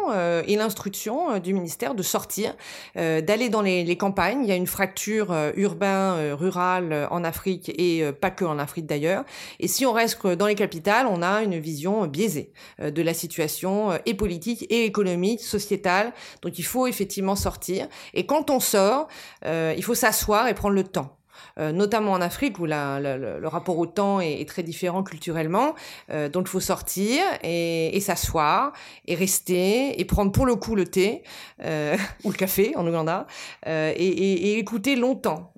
et 0.47 0.55
l'instruction 0.55 1.37
du 1.39 1.53
ministère 1.53 1.95
de 1.95 2.01
sortir, 2.01 2.55
d'aller 2.95 3.49
dans 3.49 3.61
les, 3.61 3.97
campagnes. 3.97 4.43
Il 4.43 4.47
y 4.47 4.53
a 4.53 4.55
une 4.55 4.67
fracture 4.67 5.35
urbain-rurale 5.57 7.09
en 7.11 7.25
Afrique 7.25 7.69
et 7.77 8.09
pas 8.13 8.31
que 8.31 8.45
en 8.45 8.57
Afrique 8.57 8.85
d'ailleurs. 8.85 9.25
Et 9.59 9.67
si 9.67 9.85
on 9.85 9.91
reste 9.91 10.25
dans 10.25 10.47
les 10.47 10.55
capitales, 10.55 11.07
on 11.07 11.21
a 11.21 11.43
une 11.43 11.59
vision 11.59 12.07
biaisée 12.07 12.53
de 12.79 13.01
la 13.01 13.13
situation 13.13 13.91
et 14.05 14.13
politique 14.13 14.65
et 14.69 14.85
économique, 14.85 15.41
sociétale. 15.41 16.13
Donc 16.41 16.57
il 16.57 16.63
faut 16.63 16.87
effectivement 16.87 17.35
sortir. 17.35 17.87
Et 18.13 18.25
quand 18.25 18.49
on 18.49 18.61
sort, 18.61 19.09
il 19.45 19.83
faut 19.83 19.95
s'assurer 20.13 20.51
et 20.51 20.53
prendre 20.53 20.75
le 20.75 20.83
temps. 20.83 21.17
Euh, 21.59 21.71
notamment 21.71 22.13
en 22.13 22.21
Afrique 22.21 22.57
où 22.57 22.65
le 22.65 23.47
rapport 23.47 23.77
au 23.77 23.85
temps 23.85 24.19
est, 24.19 24.47
très 24.47 24.63
différent 24.63 25.03
culturellement. 25.03 25.75
Euh, 26.11 26.27
donc 26.27 26.47
il 26.47 26.49
faut 26.49 26.59
sortir 26.59 27.21
et, 27.43 27.99
s'asseoir 27.99 28.73
et 29.07 29.15
rester 29.15 29.99
et 29.99 30.05
prendre 30.05 30.31
pour 30.31 30.45
le 30.45 30.55
coup 30.55 30.75
le 30.75 30.85
thé 30.85 31.23
euh, 31.63 31.95
ou 32.23 32.31
le 32.31 32.35
café 32.35 32.75
en 32.75 32.85
Ouganda 32.87 33.27
et, 33.65 34.57
écouter 34.57 34.95
longtemps. 34.95 35.53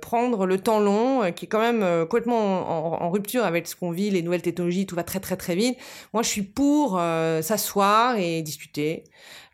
Prendre 0.00 0.46
le 0.46 0.58
temps 0.58 0.80
long 0.80 1.32
qui 1.32 1.46
est 1.46 1.48
quand 1.48 1.60
même 1.60 2.06
complètement 2.06 2.98
en, 2.98 3.04
en, 3.04 3.10
rupture 3.10 3.44
avec 3.44 3.66
ce 3.66 3.74
qu'on 3.74 3.90
vit, 3.90 4.10
les 4.10 4.22
nouvelles 4.22 4.42
technologies, 4.42 4.86
tout 4.86 4.96
va 4.96 5.02
très 5.02 5.20
très 5.20 5.36
très 5.36 5.54
vite. 5.54 5.78
Moi 6.12 6.22
je 6.22 6.28
suis 6.28 6.42
pour 6.42 6.92
s'asseoir 6.92 8.16
et 8.16 8.42
discuter 8.42 9.04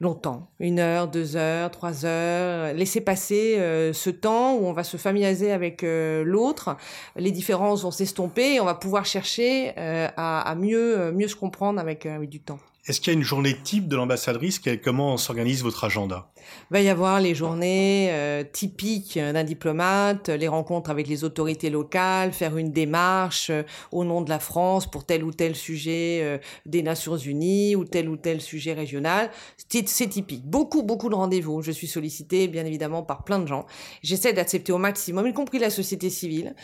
longtemps, 0.01 0.51
une 0.59 0.81
heure, 0.81 1.09
deux 1.09 1.37
heures, 1.37 1.71
trois 1.71 2.05
heures, 2.05 2.75
laisser 2.75 3.01
passer 3.01 3.57
ce 3.93 4.11
temps 4.11 4.55
où 4.55 4.67
on 4.67 4.73
va 4.73 4.85
se 4.85 4.97
familiariser 4.97 5.53
avec 5.53 5.74
euh, 5.83 6.23
l'autre, 6.25 6.77
les 7.17 7.31
différences 7.31 7.83
vont 7.83 7.91
s'estomper 7.91 8.55
et 8.55 8.61
on 8.61 8.65
va 8.65 8.75
pouvoir 8.75 9.05
chercher 9.05 9.73
euh, 9.79 10.09
à, 10.17 10.55
mieux, 10.55 10.99
euh, 10.99 11.13
mieux 11.13 11.29
se 11.29 11.37
comprendre 11.37 11.81
avec, 11.81 12.07
avec 12.07 12.29
du 12.29 12.41
temps. 12.41 12.61
Est-ce 12.87 13.01
qu'il 13.01 13.13
y 13.13 13.17
a 13.17 13.19
une 13.19 13.25
journée 13.25 13.57
type 13.63 13.89
de 13.89 13.97
l'ambassadrice? 13.97 14.61
Comment 14.83 15.17
s'organise 15.17 15.63
votre 15.63 15.85
agenda? 15.85 16.29
Va 16.71 16.81
y 16.81 16.89
avoir 16.89 17.21
les 17.21 17.35
journées 17.35 18.09
euh, 18.11 18.45
typiques 18.45 19.19
d'un 19.19 19.45
diplomate, 19.45 20.29
les 20.29 20.49
rencontres 20.49 20.91
avec 20.91 21.09
les 21.09 21.25
autorités 21.25 21.71
locales, 21.71 22.33
faire 22.33 22.57
une 22.57 22.73
démarche 22.73 23.51
euh, 23.51 23.63
au 23.93 24.05
nom 24.05 24.23
de 24.23 24.31
la 24.31 24.39
France 24.39 24.91
pour 24.91 25.05
tel 25.05 25.25
ou 25.25 25.33
tel 25.33 25.55
sujet 25.55 26.21
euh, 26.23 26.39
des 26.67 26.83
Nations 26.83 27.17
Unies 27.17 27.77
ou 27.77 27.85
tel 27.85 28.09
ou 28.09 28.17
tel 28.17 28.41
sujet 28.41 28.73
régional. 28.73 29.31
C'est 29.57 30.09
typique. 30.09 30.45
Beaucoup, 30.45 30.83
beaucoup 30.83 31.09
de 31.09 31.15
rendez-vous. 31.15 31.63
Je 31.63 31.71
suis 31.71 31.87
sollicitée, 31.87 32.49
bien 32.49 32.65
évidemment, 32.65 33.03
par 33.03 33.25
plein 33.25 33.39
de 33.39 33.47
gens. 33.47 33.67
J'essaie 34.03 34.33
d'accepter 34.33 34.73
au 34.73 34.79
maximum, 34.79 35.27
y 35.27 35.33
compris 35.33 35.59
la 35.59 35.71
société 35.71 36.11
civile. 36.11 36.55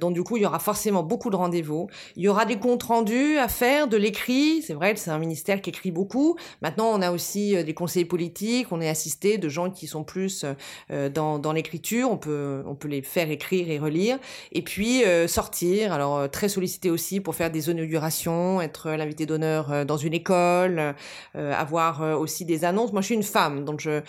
donc, 0.00 0.14
du 0.14 0.22
coup, 0.22 0.36
il 0.36 0.42
y 0.42 0.46
aura 0.46 0.58
forcément 0.58 1.02
beaucoup 1.02 1.30
de 1.30 1.36
rendez-vous. 1.36 1.88
Il 2.16 2.22
y 2.22 2.28
aura 2.28 2.44
des 2.44 2.58
comptes 2.58 2.84
rendus 2.84 3.38
à 3.38 3.48
faire, 3.48 3.88
de 3.88 3.96
l'écrit. 3.96 4.62
C'est 4.62 4.74
vrai, 4.74 4.94
c'est 4.96 5.10
un 5.10 5.18
ministère 5.18 5.60
qui 5.60 5.70
écrit 5.70 5.90
beaucoup. 5.90 6.36
Maintenant, 6.62 6.90
on 6.92 7.02
a 7.02 7.10
aussi 7.10 7.56
euh, 7.56 7.62
des 7.62 7.74
conseillers 7.74 8.04
politiques, 8.04 8.68
on 8.70 8.80
est 8.80 8.88
assisté 8.88 9.07
de 9.38 9.48
gens 9.48 9.70
qui 9.70 9.86
sont 9.86 10.04
plus 10.04 10.44
euh, 10.90 11.08
dans, 11.08 11.52
l'écriture, 11.52 12.10
on 12.10 12.16
peut, 12.16 12.62
on 12.66 12.74
peut 12.74 12.88
les 12.88 13.02
faire 13.02 13.30
écrire 13.30 13.70
et 13.70 13.78
relire. 13.78 14.18
Et 14.52 14.62
puis, 14.62 15.04
euh, 15.04 15.28
sortir, 15.28 15.92
alors 15.92 16.30
très 16.30 16.48
sollicité 16.48 16.90
aussi 16.90 17.20
pour 17.20 17.34
faire 17.34 17.50
des 17.50 17.70
inaugurations, 17.70 18.60
être 18.60 18.90
l'invité 18.90 19.26
d'honneur 19.26 19.84
dans 19.86 19.96
une 19.96 20.14
école, 20.14 20.94
avoir 21.34 22.18
aussi 22.18 22.44
des 22.44 22.64
annonces. 22.64 22.92
Moi, 22.92 23.02
je 23.02 23.06
suis 23.06 23.14
une 23.14 23.22
femme, 23.22 23.64
donc 23.64 23.80
je, 23.80 24.00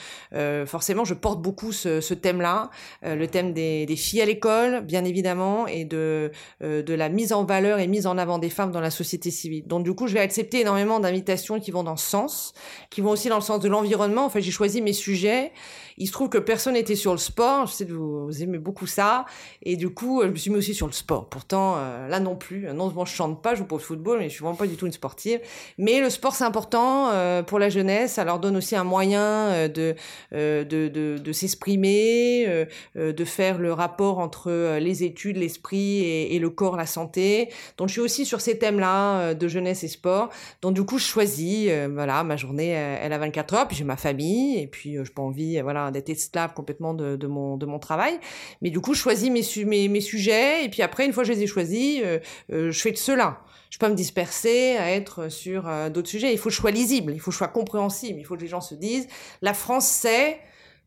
forcément, 0.65 1.05
je 1.05 1.13
porte 1.13 1.41
beaucoup 1.41 1.71
ce, 1.71 2.13
thème-là, 2.13 2.69
le 3.03 3.25
thème 3.27 3.53
des, 3.53 3.87
filles 3.95 4.21
à 4.21 4.25
l'école, 4.25 4.81
bien 4.81 5.05
évidemment, 5.05 5.67
et 5.67 5.85
de, 5.85 6.31
de 6.61 6.93
la 6.93 7.09
mise 7.09 7.33
en 7.33 7.43
valeur 7.43 7.79
et 7.79 7.87
mise 7.87 8.07
en 8.07 8.17
avant 8.17 8.39
des 8.39 8.49
femmes 8.49 8.71
dans 8.71 8.81
la 8.81 8.91
société 8.91 9.31
civile. 9.31 9.67
Donc, 9.67 9.83
du 9.83 9.93
coup, 9.93 10.07
je 10.07 10.13
vais 10.13 10.19
accepter 10.19 10.61
énormément 10.61 10.99
d'invitations 10.99 11.19
invitations 11.19 11.59
qui 11.59 11.71
vont 11.71 11.83
dans 11.83 11.97
ce 11.97 12.09
sens, 12.09 12.53
qui 12.89 13.01
vont 13.01 13.11
aussi 13.11 13.29
dans 13.29 13.35
le 13.35 13.41
sens 13.41 13.59
de 13.59 13.67
l'environnement. 13.67 14.25
En 14.25 14.29
fait, 14.29 14.41
j'ai 14.41 14.51
choisi 14.51 14.81
mes 14.81 14.88
sujets. 14.93 15.51
Il 15.99 16.07
se 16.07 16.13
trouve 16.13 16.29
que 16.29 16.37
personne 16.37 16.73
n'était 16.73 16.95
sur 16.95 17.11
le 17.11 17.17
sport. 17.17 17.67
Je 17.67 17.73
sais 17.73 17.85
que 17.85 17.91
vous, 17.91 18.41
aimez 18.41 18.57
beaucoup 18.57 18.87
ça. 18.87 19.25
Et 19.63 19.75
du 19.75 19.89
coup, 19.89 20.21
je 20.23 20.29
me 20.29 20.35
suis 20.35 20.49
mis 20.49 20.57
aussi 20.57 20.73
sur 20.73 20.87
le 20.87 20.93
sport. 20.93 21.27
Pourtant, 21.27 21.75
euh, 21.77 22.07
là 22.07 22.21
non 22.21 22.37
plus. 22.37 22.67
Non, 22.73 22.89
moi, 22.91 23.03
je 23.05 23.13
chante 23.13 23.41
pas, 23.41 23.53
je 23.53 23.59
joue 23.59 23.65
pas 23.65 23.75
au 23.75 23.79
football, 23.79 24.19
mais 24.19 24.29
je 24.29 24.35
suis 24.35 24.41
vraiment 24.41 24.55
pas 24.55 24.65
du 24.65 24.77
tout 24.77 24.85
une 24.85 24.93
sportive. 24.93 25.41
Mais 25.77 25.99
le 25.99 26.09
sport, 26.09 26.35
c'est 26.35 26.45
important 26.45 27.09
euh, 27.09 27.43
pour 27.43 27.59
la 27.59 27.67
jeunesse. 27.69 28.13
Ça 28.13 28.23
leur 28.23 28.39
donne 28.39 28.55
aussi 28.55 28.77
un 28.77 28.85
moyen 28.85 29.21
euh, 29.21 29.67
de, 29.67 29.95
de, 30.31 30.87
de, 30.87 31.17
de 31.17 31.31
s'exprimer, 31.33 32.65
de 32.95 33.25
faire 33.25 33.57
le 33.57 33.73
rapport 33.73 34.19
entre 34.19 34.77
les 34.79 35.03
études, 35.03 35.35
l'esprit 35.35 35.99
et, 35.99 36.35
et, 36.35 36.39
le 36.39 36.49
corps, 36.49 36.77
la 36.77 36.85
santé. 36.85 37.49
Donc, 37.77 37.89
je 37.89 37.93
suis 37.93 38.01
aussi 38.01 38.25
sur 38.25 38.39
ces 38.39 38.57
thèmes-là 38.57 39.33
de 39.33 39.47
jeunesse 39.49 39.83
et 39.83 39.89
sport. 39.89 40.29
Donc, 40.61 40.75
du 40.75 40.83
coup, 40.83 40.97
je 40.97 41.05
choisis, 41.05 41.69
voilà, 41.91 42.23
ma 42.23 42.37
journée, 42.37 42.69
elle 42.69 43.11
a 43.11 43.17
24 43.17 43.53
heures, 43.53 43.67
puis 43.67 43.75
j'ai 43.75 43.83
ma 43.83 43.97
famille, 43.97 44.59
et 44.59 44.67
puis 44.67 44.78
je 44.81 45.11
pas 45.11 45.21
envie, 45.21 45.59
voilà, 45.61 45.91
d'être 45.91 46.09
esclave 46.09 46.53
complètement 46.53 46.93
de, 46.93 47.27
mon, 47.27 47.57
de 47.57 47.65
mon 47.65 47.79
travail. 47.79 48.19
Mais 48.61 48.69
du 48.69 48.79
coup, 48.79 48.93
je 48.93 48.99
choisis 48.99 49.29
mes, 49.29 49.65
mes, 49.65 49.87
mes 49.87 50.01
sujets 50.01 50.63
et 50.63 50.69
puis 50.69 50.81
après, 50.81 51.05
une 51.05 51.13
fois 51.13 51.23
que 51.23 51.27
je 51.27 51.33
les 51.33 51.43
ai 51.43 51.47
choisis, 51.47 52.01
euh, 52.03 52.19
euh, 52.51 52.71
je 52.71 52.79
fais 52.79 52.91
de 52.91 52.97
cela. 52.97 53.39
Je 53.69 53.77
peux 53.77 53.85
pas 53.85 53.89
me 53.89 53.95
disperser 53.95 54.77
à 54.77 54.91
être 54.91 55.29
sur 55.29 55.67
euh, 55.67 55.89
d'autres 55.89 56.09
sujets. 56.09 56.31
Il 56.33 56.37
faut 56.37 56.49
que 56.49 56.55
je 56.55 56.59
sois 56.59 56.71
lisible, 56.71 57.13
il 57.13 57.19
faut 57.19 57.31
que 57.31 57.33
je 57.33 57.37
sois 57.37 57.47
compréhensible, 57.47 58.19
il 58.19 58.23
faut 58.23 58.35
que 58.35 58.41
les 58.41 58.47
gens 58.47 58.61
se 58.61 58.75
disent, 58.75 59.07
la 59.41 59.53
France 59.53 59.87
sait 59.87 60.39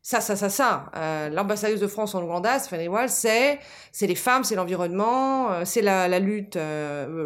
ça, 0.05 0.19
ça, 0.19 0.35
ça, 0.35 0.49
ça. 0.49 0.91
Euh, 0.97 1.29
L'ambassadrice 1.29 1.79
de 1.79 1.87
France 1.87 2.13
en 2.13 2.21
Ouganda, 2.21 2.59
Stéphanie 2.59 2.89
Wall, 2.89 3.07
c'est 3.07 3.59
c'est 3.93 4.05
les 4.05 4.15
femmes, 4.15 4.43
c'est 4.43 4.55
l'environnement, 4.55 5.63
c'est 5.63 5.81
la, 5.81 6.09
la, 6.09 6.19
lutte 6.19 6.57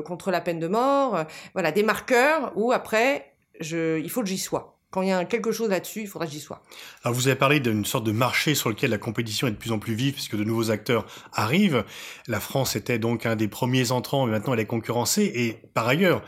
contre 0.06 0.30
la 0.30 0.42
peine 0.42 0.60
de 0.60 0.68
mort. 0.68 1.26
voilà, 1.54 1.72
des 1.72 1.82
marqueurs 1.82 2.52
où 2.56 2.72
après, 2.72 3.34
je, 3.60 3.98
il 4.00 4.12
faut 4.12 4.22
que 4.22 4.28
j'y 4.28 4.38
sois 4.38 4.77
quand 4.90 5.02
il 5.02 5.10
y 5.10 5.12
a 5.12 5.26
quelque 5.26 5.52
chose 5.52 5.70
là-dessus, 5.70 6.02
il 6.02 6.08
faudra 6.08 6.26
que 6.26 6.32
j'y 6.32 6.40
sois. 6.40 6.62
Alors 7.04 7.14
vous 7.14 7.28
avez 7.28 7.36
parlé 7.36 7.60
d'une 7.60 7.86
sorte 7.86 8.06
de 8.06 8.12
marché 8.12 8.56
sur 8.56 8.70
lequel 8.70 8.92
la 8.92 8.98
compétition 8.98 9.48
est 9.48 9.52
de 9.52 9.58
plus 9.58 9.72
en 9.72 9.80
plus 9.80 9.94
vive 9.94 10.14
puisque 10.14 10.38
de 10.38 10.44
nouveaux 10.44 10.72
acteurs 10.72 11.06
arrivent. 11.34 11.84
La 12.28 12.40
France 12.40 12.76
était 12.76 12.98
donc 12.98 13.26
un 13.26 13.36
des 13.36 13.50
premiers 13.50 13.92
entrants, 13.92 14.26
mais 14.26 14.32
maintenant 14.32 14.54
elle 14.54 14.62
est 14.62 14.66
concurrencée. 14.66 15.30
Et 15.36 15.60
par 15.74 15.88
ailleurs, 15.88 16.24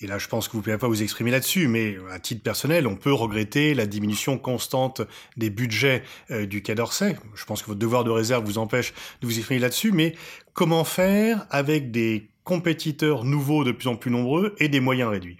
et 0.00 0.08
là 0.08 0.18
je 0.18 0.26
pense 0.26 0.48
que 0.48 0.52
vous 0.52 0.58
ne 0.58 0.64
pouvez 0.64 0.78
pas 0.78 0.88
vous 0.88 1.02
exprimer 1.02 1.30
là-dessus, 1.30 1.68
mais 1.68 1.98
à 2.10 2.18
titre 2.18 2.42
personnel, 2.42 2.88
on 2.88 2.96
peut 2.96 3.12
regretter 3.12 3.74
la 3.74 3.86
diminution 3.86 4.38
constante 4.38 5.02
des 5.36 5.50
budgets 5.50 6.02
euh, 6.32 6.46
du 6.46 6.62
Quai 6.62 6.74
d'Orsay. 6.74 7.16
Je 7.36 7.44
pense 7.44 7.62
que 7.62 7.68
votre 7.68 7.78
devoir 7.78 8.02
de 8.02 8.10
réserve 8.10 8.44
vous 8.44 8.58
empêche 8.58 8.92
de 9.20 9.26
vous 9.26 9.38
exprimer 9.38 9.60
là-dessus, 9.60 9.92
mais 9.92 10.16
comment 10.52 10.82
faire 10.82 11.46
avec 11.50 11.92
des 11.92 12.28
compétiteurs 12.42 13.24
nouveaux 13.24 13.62
de 13.62 13.70
plus 13.70 13.86
en 13.86 13.94
plus 13.94 14.10
nombreux 14.10 14.56
et 14.58 14.68
des 14.68 14.80
moyens 14.80 15.10
réduits? 15.10 15.38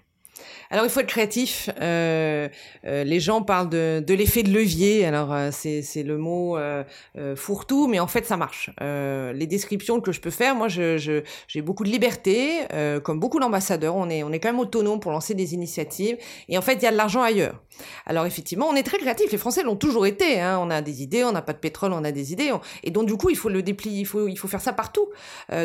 Alors 0.71 0.85
il 0.85 0.89
faut 0.89 1.01
être 1.01 1.07
créatif. 1.07 1.69
Euh, 1.81 2.47
euh, 2.85 3.03
les 3.03 3.19
gens 3.19 3.41
parlent 3.41 3.67
de, 3.69 4.01
de 4.05 4.13
l'effet 4.13 4.41
de 4.41 4.51
levier. 4.51 5.05
Alors 5.05 5.33
euh, 5.33 5.49
c'est, 5.51 6.03
le 6.03 6.17
mot 6.17 6.57
euh, 6.57 6.83
euh, 7.17 7.35
fourre-tout, 7.35 7.87
mais 7.87 7.99
en 7.99 8.07
fait 8.07 8.25
ça 8.25 8.37
marche. 8.37 8.71
Euh, 8.81 9.33
les 9.33 9.47
descriptions 9.47 9.99
que 9.99 10.13
je 10.13 10.21
peux 10.21 10.29
faire, 10.29 10.55
moi 10.55 10.69
je, 10.69 10.97
je, 10.97 11.23
j'ai 11.49 11.61
beaucoup 11.61 11.83
de 11.83 11.89
liberté, 11.89 12.61
comme 13.03 13.19
beaucoup 13.19 13.39
d'ambassadeurs. 13.39 13.95
On 13.95 14.09
est 14.09 14.23
on 14.23 14.31
est 14.31 14.39
quand 14.39 14.47
même 14.49 14.59
autonome 14.59 15.01
pour 15.01 15.11
lancer 15.11 15.33
des 15.33 15.53
initiatives. 15.53 16.17
Et 16.47 16.57
en 16.57 16.61
fait 16.61 16.75
il 16.75 16.83
y 16.83 16.87
a 16.87 16.91
de 16.91 16.97
l'argent 16.97 17.21
ailleurs. 17.21 17.61
Alors 18.05 18.25
effectivement 18.25 18.67
on 18.69 18.75
est 18.75 18.83
très 18.83 18.97
créatif. 18.97 19.29
Les 19.31 19.37
Français 19.37 19.63
l'ont 19.63 19.75
toujours 19.75 20.05
été. 20.05 20.39
Hein. 20.39 20.57
On 20.61 20.69
a 20.69 20.81
des 20.81 21.03
idées, 21.03 21.25
on 21.25 21.33
n'a 21.33 21.41
pas 21.41 21.53
de 21.53 21.57
pétrole, 21.57 21.91
on 21.91 22.05
a 22.05 22.13
des 22.13 22.31
idées. 22.31 22.51
Et 22.83 22.91
donc 22.91 23.07
du 23.07 23.17
coup 23.17 23.29
il 23.29 23.35
faut 23.35 23.49
le 23.49 23.61
déplier, 23.61 23.99
il 23.99 24.05
faut 24.05 24.29
il 24.29 24.37
faut 24.37 24.47
faire 24.47 24.61
ça 24.61 24.71
partout. 24.71 25.09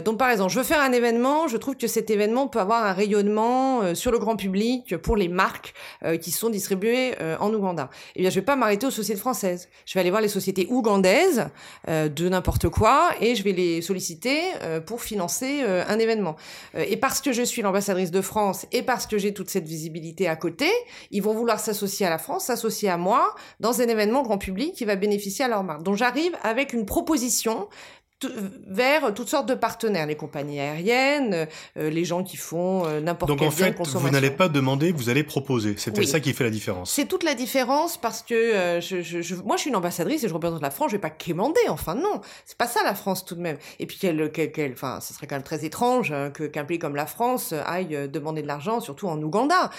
donc 0.04 0.18
par 0.18 0.30
exemple 0.30 0.52
je 0.52 0.58
veux 0.58 0.64
faire 0.64 0.80
un 0.80 0.90
événement, 0.90 1.46
je 1.46 1.56
trouve 1.58 1.76
que 1.76 1.86
cet 1.86 2.10
événement 2.10 2.48
peut 2.48 2.58
avoir 2.58 2.84
un 2.84 2.92
rayonnement 2.92 3.94
sur 3.94 4.10
le 4.10 4.18
grand 4.18 4.34
public 4.34 4.95
pour 4.98 5.16
les 5.16 5.28
marques 5.28 5.74
euh, 6.04 6.16
qui 6.16 6.30
sont 6.30 6.50
distribuées 6.50 7.14
euh, 7.20 7.36
en 7.40 7.52
Ouganda. 7.52 7.90
Eh 8.14 8.20
bien, 8.20 8.30
je 8.30 8.36
vais 8.36 8.44
pas 8.44 8.56
m'arrêter 8.56 8.86
aux 8.86 8.90
sociétés 8.90 9.20
françaises. 9.20 9.68
Je 9.84 9.94
vais 9.94 10.00
aller 10.00 10.10
voir 10.10 10.22
les 10.22 10.28
sociétés 10.28 10.66
ougandaises 10.70 11.48
euh, 11.88 12.08
de 12.08 12.28
n'importe 12.28 12.68
quoi 12.68 13.10
et 13.20 13.34
je 13.34 13.42
vais 13.42 13.52
les 13.52 13.82
solliciter 13.82 14.40
pour 14.86 15.02
financer 15.02 15.62
un 15.62 15.98
événement. 15.98 16.36
et 16.74 16.96
parce 16.96 17.20
que 17.20 17.32
je 17.32 17.42
suis 17.42 17.62
l'ambassadrice 17.62 18.10
de 18.10 18.20
France 18.20 18.66
et 18.72 18.82
parce 18.82 19.06
que 19.06 19.18
j'ai 19.18 19.32
toute 19.32 19.50
cette 19.50 19.66
visibilité 19.66 20.28
à 20.28 20.36
côté, 20.36 20.68
ils 21.10 21.22
vont 21.22 21.34
vouloir 21.34 21.60
s'associer 21.60 22.06
à 22.06 22.10
la 22.10 22.18
France, 22.18 22.46
s'associer 22.46 22.88
à 22.88 22.96
moi 22.96 23.34
dans 23.60 23.80
un 23.80 23.86
événement 23.86 24.22
grand 24.22 24.38
public 24.38 24.74
qui 24.74 24.84
va 24.84 24.96
bénéficier 24.96 25.44
à 25.44 25.48
leur 25.48 25.62
marque. 25.62 25.82
Donc 25.82 25.96
j'arrive 25.96 26.32
avec 26.42 26.72
une 26.72 26.86
proposition 26.86 27.68
vers 28.24 29.12
toutes 29.12 29.28
sortes 29.28 29.48
de 29.48 29.54
partenaires, 29.54 30.06
les 30.06 30.16
compagnies 30.16 30.58
aériennes, 30.58 31.46
euh, 31.76 31.90
les 31.90 32.04
gens 32.04 32.22
qui 32.22 32.38
font 32.38 32.86
euh, 32.86 33.00
n'importe 33.00 33.38
quel 33.38 33.50
bien 33.50 33.70
de 33.70 33.74
consommation. 33.74 33.76
Donc 33.76 33.86
en 33.86 33.90
fait, 33.94 33.98
vous 33.98 34.10
n'allez 34.10 34.30
pas 34.30 34.48
demander, 34.48 34.90
vous 34.90 35.10
allez 35.10 35.22
proposer. 35.22 35.74
C'est 35.76 35.94
ça 36.06 36.20
qui 36.20 36.32
fait 36.32 36.44
la 36.44 36.50
différence. 36.50 36.90
C'est 36.90 37.06
toute 37.06 37.24
la 37.24 37.34
différence 37.34 37.98
parce 37.98 38.22
que 38.22 38.34
euh, 38.34 38.80
je, 38.80 39.02
je, 39.02 39.20
je, 39.20 39.34
moi 39.34 39.56
je 39.56 39.62
suis 39.62 39.70
une 39.70 39.76
ambassadrice 39.76 40.24
et 40.24 40.28
je 40.28 40.34
représente 40.34 40.62
la 40.62 40.70
France, 40.70 40.90
je 40.90 40.96
vais 40.96 41.00
pas 41.00 41.10
quémander, 41.10 41.60
enfin 41.68 41.94
non, 41.94 42.22
c'est 42.46 42.56
pas 42.56 42.66
ça 42.66 42.82
la 42.84 42.94
France 42.94 43.24
tout 43.24 43.34
de 43.34 43.40
même. 43.40 43.58
Et 43.78 43.86
puis 43.86 43.98
quel, 44.00 44.32
quel, 44.32 44.72
enfin, 44.72 45.00
ce 45.00 45.12
serait 45.12 45.26
quand 45.26 45.36
même 45.36 45.42
très 45.42 45.64
étrange 45.66 46.10
hein, 46.12 46.30
que 46.30 46.44
qu'un 46.44 46.64
pays 46.64 46.78
comme 46.78 46.96
la 46.96 47.06
France 47.06 47.52
aille 47.66 48.08
demander 48.10 48.40
de 48.40 48.46
l'argent, 48.46 48.80
surtout 48.80 49.08
en 49.08 49.20
Ouganda. 49.20 49.70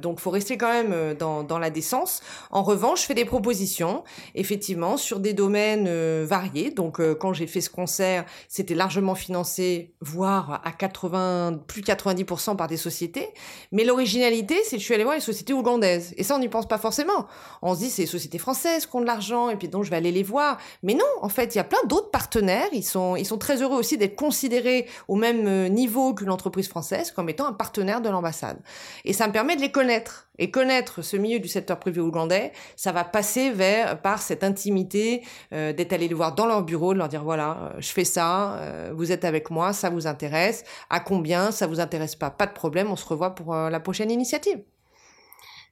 donc 0.00 0.18
faut 0.18 0.30
rester 0.30 0.56
quand 0.56 0.72
même 0.72 1.14
dans, 1.14 1.44
dans 1.44 1.58
la 1.58 1.70
décence. 1.70 2.22
En 2.50 2.62
revanche, 2.62 3.02
je 3.02 3.06
fais 3.06 3.14
des 3.14 3.24
propositions, 3.24 4.02
effectivement, 4.34 4.96
sur 4.96 5.20
des 5.20 5.32
domaines 5.32 5.88
variés. 6.24 6.70
Donc 6.70 7.00
quand 7.18 7.32
j'ai 7.32 7.46
fait 7.46 7.60
concert, 7.68 8.24
c'était 8.48 8.74
largement 8.74 9.14
financé, 9.14 9.94
voire 10.00 10.60
à 10.64 10.72
80, 10.72 11.60
plus 11.66 11.82
de 11.82 11.86
90% 11.86 12.56
par 12.56 12.68
des 12.68 12.76
sociétés. 12.76 13.28
Mais 13.72 13.84
l'originalité, 13.84 14.56
c'est 14.64 14.76
que 14.76 14.80
je 14.80 14.84
suis 14.84 14.94
allée 14.94 15.04
voir 15.04 15.16
les 15.16 15.20
sociétés 15.20 15.52
ougandaises. 15.52 16.14
Et 16.16 16.24
ça, 16.24 16.36
on 16.36 16.38
n'y 16.38 16.48
pense 16.48 16.66
pas 16.66 16.78
forcément. 16.78 17.26
On 17.62 17.74
se 17.74 17.80
dit, 17.80 17.90
c'est 17.90 18.02
les 18.02 18.08
sociétés 18.08 18.38
françaises 18.38 18.86
qui 18.86 18.96
ont 18.96 19.00
de 19.00 19.06
l'argent, 19.06 19.50
et 19.50 19.56
puis 19.56 19.68
donc 19.68 19.84
je 19.84 19.90
vais 19.90 19.96
aller 19.96 20.12
les 20.12 20.22
voir. 20.22 20.58
Mais 20.82 20.94
non, 20.94 21.04
en 21.20 21.28
fait, 21.28 21.54
il 21.54 21.58
y 21.58 21.60
a 21.60 21.64
plein 21.64 21.78
d'autres 21.86 22.10
partenaires. 22.10 22.68
Ils 22.72 22.84
sont, 22.84 23.16
ils 23.16 23.26
sont 23.26 23.38
très 23.38 23.62
heureux 23.62 23.78
aussi 23.78 23.98
d'être 23.98 24.16
considérés 24.16 24.86
au 25.08 25.16
même 25.16 25.46
euh, 25.46 25.68
niveau 25.68 26.14
qu'une 26.14 26.30
entreprise 26.30 26.68
française, 26.68 27.10
comme 27.10 27.28
étant 27.28 27.46
un 27.46 27.52
partenaire 27.52 28.00
de 28.00 28.08
l'ambassade. 28.08 28.58
Et 29.04 29.12
ça 29.12 29.26
me 29.26 29.32
permet 29.32 29.56
de 29.56 29.60
les 29.60 29.72
connaître 29.72 30.27
et 30.38 30.50
connaître 30.50 31.02
ce 31.02 31.16
milieu 31.16 31.40
du 31.40 31.48
secteur 31.48 31.78
privé 31.78 32.00
ougandais, 32.00 32.52
ça 32.76 32.92
va 32.92 33.04
passer 33.04 33.50
vers 33.50 34.00
par 34.00 34.22
cette 34.22 34.44
intimité 34.44 35.22
euh, 35.52 35.72
d'être 35.72 35.92
allé 35.92 36.08
les 36.08 36.14
voir 36.14 36.34
dans 36.34 36.46
leur 36.46 36.62
bureau, 36.62 36.94
de 36.94 36.98
leur 36.98 37.08
dire 37.08 37.24
voilà, 37.24 37.72
euh, 37.74 37.80
je 37.80 37.88
fais 37.88 38.04
ça, 38.04 38.56
euh, 38.58 38.92
vous 38.94 39.12
êtes 39.12 39.24
avec 39.24 39.50
moi, 39.50 39.72
ça 39.72 39.90
vous 39.90 40.06
intéresse, 40.06 40.64
à 40.90 41.00
combien, 41.00 41.50
ça 41.50 41.66
vous 41.66 41.80
intéresse 41.80 42.16
pas, 42.16 42.30
pas 42.30 42.46
de 42.46 42.52
problème, 42.52 42.90
on 42.90 42.96
se 42.96 43.06
revoit 43.06 43.34
pour 43.34 43.54
la 43.54 43.80
prochaine 43.80 44.10
initiative. 44.10 44.60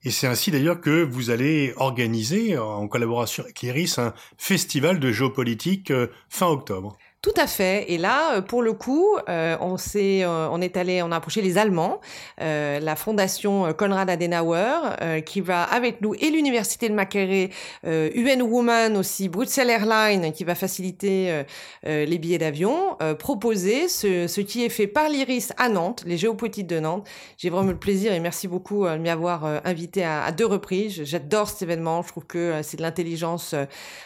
Et 0.05 0.11
c'est 0.11 0.27
ainsi 0.27 0.51
d'ailleurs 0.51 0.81
que 0.81 1.03
vous 1.03 1.31
allez 1.31 1.73
organiser, 1.77 2.57
en 2.59 2.87
collaboration 2.87 3.43
avec 3.43 3.61
Iris, 3.63 3.99
un 3.99 4.15
festival 4.37 5.01
de 5.01 5.11
géopolitique 5.11 5.93
fin 6.29 6.47
octobre. 6.47 6.97
Tout 7.27 7.43
à 7.43 7.49
fait. 7.49 7.87
Et 7.93 7.99
là, 7.99 8.37
euh, 8.37 8.41
pour 8.41 8.63
le 8.63 8.73
coup, 8.73 9.17
euh, 9.29 9.57
on 9.61 9.79
s'est, 9.79 10.23
euh, 10.23 10.49
on 10.53 10.61
est 10.61 10.77
allé, 10.77 11.03
on 11.03 11.11
a 11.11 11.17
approché 11.17 11.43
les 11.43 11.59
Allemands, 11.59 12.01
la 12.39 12.95
fondation 12.95 13.73
Konrad 13.73 14.09
Adenauer, 14.09 15.23
qui 15.25 15.41
va 15.41 15.65
avec 15.65 16.01
nous 16.03 16.15
et 16.15 16.31
l'université 16.31 16.89
de 16.89 16.95
Makerere, 16.95 17.49
UN 17.85 18.43
Woman 18.43 18.97
aussi, 18.97 19.29
Bruxelles 19.29 19.71
Airlines, 19.71 20.33
qui 20.33 20.45
va 20.45 20.55
faciliter 20.55 21.43
les 21.83 22.19
billets 22.19 22.39
d'avion, 22.39 22.97
proposer 23.19 23.89
ce, 23.89 24.41
qui 24.41 24.65
est 24.65 24.69
fait 24.69 24.87
par 24.87 25.09
l'Iris 25.09 25.53
à 25.57 25.69
Nantes, 25.69 26.05
les 26.07 26.19
géopolitiques 26.19 26.67
de 26.67 26.79
Nantes. 26.79 27.09
J'ai 27.39 27.51
vraiment 27.51 27.71
le 27.71 27.79
plaisir 27.79 28.13
et 28.13 28.21
merci 28.21 28.47
beaucoup 28.47 28.87
de 28.87 28.99
m'y 28.99 29.09
avoir 29.09 29.45
invité 29.65 30.05
à, 30.05 30.31
deux 30.31 30.47
reprises. 30.47 31.03
J'adore 31.05 31.49
cet 31.49 31.63
événement. 31.63 32.03
Je 32.03 32.09
trouve 32.09 32.27
que 32.27 32.61
c'est 32.63 32.77
de 32.77 32.83
l'intelligence 32.83 33.55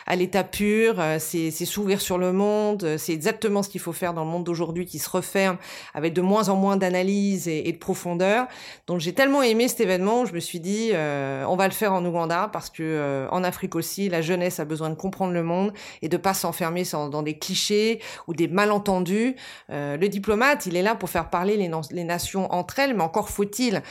à 0.06 0.16
l'état 0.16 0.44
pur. 0.44 1.02
c'est, 1.18 1.50
s'ouvrir 1.50 2.00
sur 2.00 2.16
le 2.16 2.32
monde. 2.32 2.96
C'est 3.10 3.14
exactement 3.14 3.64
ce 3.64 3.68
qu'il 3.68 3.80
faut 3.80 3.92
faire 3.92 4.14
dans 4.14 4.22
le 4.22 4.30
monde 4.30 4.44
d'aujourd'hui 4.44 4.86
qui 4.86 5.00
se 5.00 5.10
referme 5.10 5.56
avec 5.94 6.12
de 6.12 6.20
moins 6.20 6.48
en 6.48 6.54
moins 6.54 6.76
d'analyse 6.76 7.48
et, 7.48 7.72
de 7.72 7.76
profondeur. 7.76 8.46
Donc 8.86 9.00
j'ai 9.00 9.12
tellement 9.12 9.42
aimé 9.42 9.66
cet 9.66 9.80
événement, 9.80 10.26
je 10.26 10.32
me 10.32 10.38
suis 10.38 10.60
dit 10.60 10.90
euh, 10.92 11.44
on 11.48 11.56
va 11.56 11.66
le 11.66 11.72
faire 11.72 11.92
en 11.92 12.04
Ouganda 12.04 12.48
parce 12.52 12.70
que 12.70 12.84
euh, 12.84 13.28
en 13.30 13.42
Afrique 13.42 13.74
aussi, 13.74 14.08
la 14.08 14.22
jeunesse 14.22 14.60
a 14.60 14.64
besoin 14.64 14.90
de 14.90 14.94
comprendre 14.94 15.32
le 15.32 15.42
monde 15.42 15.72
et 16.02 16.08
de 16.08 16.16
pas 16.16 16.34
s'enfermer 16.34 16.84
dans 16.92 17.22
des 17.22 17.36
clichés 17.36 18.00
ou 18.28 18.32
des 18.34 18.46
malentendus. 18.46 19.34
Euh, 19.70 19.96
le 19.96 20.08
diplomate, 20.08 20.66
il 20.66 20.76
est 20.76 20.82
là 20.82 20.94
pour 20.94 21.10
faire 21.10 21.30
parler 21.30 21.56
les, 21.56 22.04
nations 22.04 22.52
entre 22.52 22.78
elles, 22.78 22.94
mais 22.94 23.02
encore 23.02 23.28
faut-il 23.28 23.82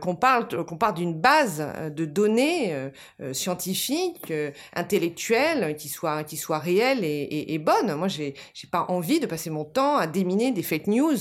qu'on 0.00 0.14
parle 0.14 0.64
qu'on 0.64 0.76
parle 0.76 0.94
d'une 0.94 1.14
base 1.14 1.66
de 1.94 2.06
données 2.06 2.74
scientifiques, 3.32 4.32
intellectuelles, 4.74 5.76
qui 5.76 5.88
soit 5.88 6.24
qui 6.24 6.38
soit 6.38 6.58
réelle 6.58 7.04
et, 7.04 7.08
et, 7.08 7.54
et 7.54 7.58
bonne. 7.58 7.94
Moi 7.94 8.08
j'ai 8.08 8.34
j'ai 8.54 8.68
pas 8.68 8.86
envie 8.88 9.20
de 9.20 9.26
passer 9.26 9.50
mon 9.50 9.64
temps 9.64 9.96
à 9.96 10.06
déminer 10.06 10.52
des 10.52 10.62
fake 10.62 10.86
news 10.86 11.16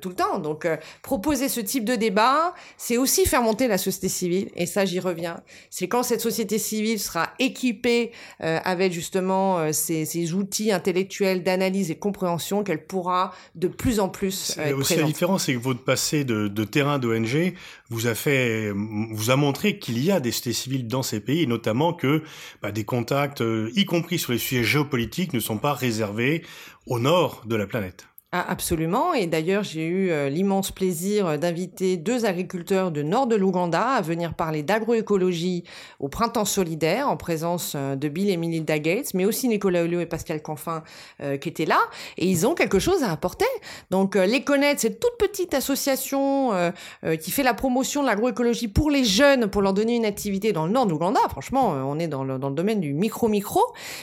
tout 0.00 0.08
le 0.08 0.14
temps. 0.14 0.38
Donc, 0.38 0.66
proposer 1.02 1.48
ce 1.48 1.60
type 1.60 1.84
de 1.84 1.94
débat, 1.94 2.54
c'est 2.76 2.96
aussi 2.96 3.26
faire 3.26 3.42
monter 3.42 3.68
la 3.68 3.78
société 3.78 4.08
civile. 4.08 4.50
Et 4.56 4.66
ça, 4.66 4.84
j'y 4.84 5.00
reviens. 5.00 5.40
C'est 5.70 5.88
quand 5.88 6.02
cette 6.02 6.20
société 6.20 6.58
civile 6.58 6.98
sera 6.98 7.30
équipée 7.38 8.12
avec 8.40 8.92
justement 8.92 9.72
ces, 9.72 10.04
ces 10.04 10.32
outils 10.32 10.72
intellectuels 10.72 11.42
d'analyse 11.42 11.90
et 11.90 11.96
compréhension 11.96 12.64
qu'elle 12.64 12.86
pourra 12.86 13.32
de 13.54 13.68
plus 13.68 14.00
en 14.00 14.08
plus 14.08 14.56
être 14.58 14.76
aussi 14.76 14.96
la 14.96 15.04
différence, 15.04 15.44
c'est 15.44 15.54
que 15.54 15.58
votre 15.58 15.82
passé 15.82 16.24
de, 16.24 16.48
de 16.48 16.64
terrain 16.64 16.98
d'ONG 16.98 17.54
vous 17.90 18.06
a 18.06 18.14
fait, 18.14 18.72
vous 18.72 19.30
a 19.30 19.36
montré 19.36 19.78
qu'il 19.78 20.02
y 20.02 20.10
a 20.10 20.20
des 20.20 20.32
sociétés 20.32 20.52
civiles 20.52 20.88
dans 20.88 21.02
ces 21.02 21.20
pays, 21.20 21.42
et 21.42 21.46
notamment 21.46 21.92
que 21.92 22.22
bah, 22.62 22.72
des 22.72 22.84
contacts, 22.84 23.40
euh, 23.40 23.70
y 23.74 23.84
compris 23.84 24.18
sur 24.18 24.32
les 24.32 24.38
sujets 24.38 24.64
géopolitiques, 24.64 25.32
ne 25.32 25.40
sont 25.40 25.58
pas 25.58 25.72
réservés 25.72 26.42
au 26.86 26.98
nord 26.98 27.42
de 27.46 27.56
la 27.56 27.66
planète. 27.66 28.06
Ah, 28.36 28.44
absolument. 28.48 29.14
Et 29.14 29.28
d'ailleurs, 29.28 29.62
j'ai 29.62 29.86
eu 29.86 30.10
euh, 30.10 30.28
l'immense 30.28 30.72
plaisir 30.72 31.38
d'inviter 31.38 31.96
deux 31.96 32.24
agriculteurs 32.24 32.90
de 32.90 33.00
nord 33.00 33.28
de 33.28 33.36
l'Ouganda 33.36 33.90
à 33.90 34.00
venir 34.00 34.34
parler 34.34 34.64
d'agroécologie 34.64 35.62
au 36.00 36.08
Printemps 36.08 36.44
solidaire 36.44 37.08
en 37.08 37.16
présence 37.16 37.74
euh, 37.76 37.94
de 37.94 38.08
Bill 38.08 38.30
et 38.30 38.36
Melinda 38.36 38.76
Gates, 38.80 39.14
mais 39.14 39.24
aussi 39.24 39.46
Nicolas 39.46 39.84
Hulot 39.84 40.00
et 40.00 40.06
Pascal 40.06 40.42
Canfin 40.42 40.82
euh, 41.22 41.36
qui 41.36 41.48
étaient 41.48 41.64
là. 41.64 41.78
Et 42.18 42.26
ils 42.26 42.44
ont 42.44 42.56
quelque 42.56 42.80
chose 42.80 43.04
à 43.04 43.12
apporter. 43.12 43.46
Donc, 43.92 44.16
les 44.16 44.42
connaître, 44.42 44.80
cette 44.80 44.98
toute 44.98 45.16
petite 45.16 45.54
association 45.54 46.50
qui 47.20 47.30
fait 47.30 47.44
la 47.44 47.54
promotion 47.54 48.02
de 48.02 48.08
l'agroécologie 48.08 48.66
pour 48.66 48.90
les 48.90 49.04
jeunes, 49.04 49.48
pour 49.48 49.62
leur 49.62 49.74
donner 49.74 49.94
une 49.94 50.04
activité 50.04 50.52
dans 50.52 50.66
le 50.66 50.72
nord 50.72 50.86
de 50.86 50.90
l'Ouganda. 50.90 51.20
Franchement, 51.28 51.68
on 51.86 51.98
est 52.00 52.08
dans 52.08 52.24
le 52.24 52.38
domaine 52.38 52.80
du 52.80 52.94
micro-micro. 52.94 53.60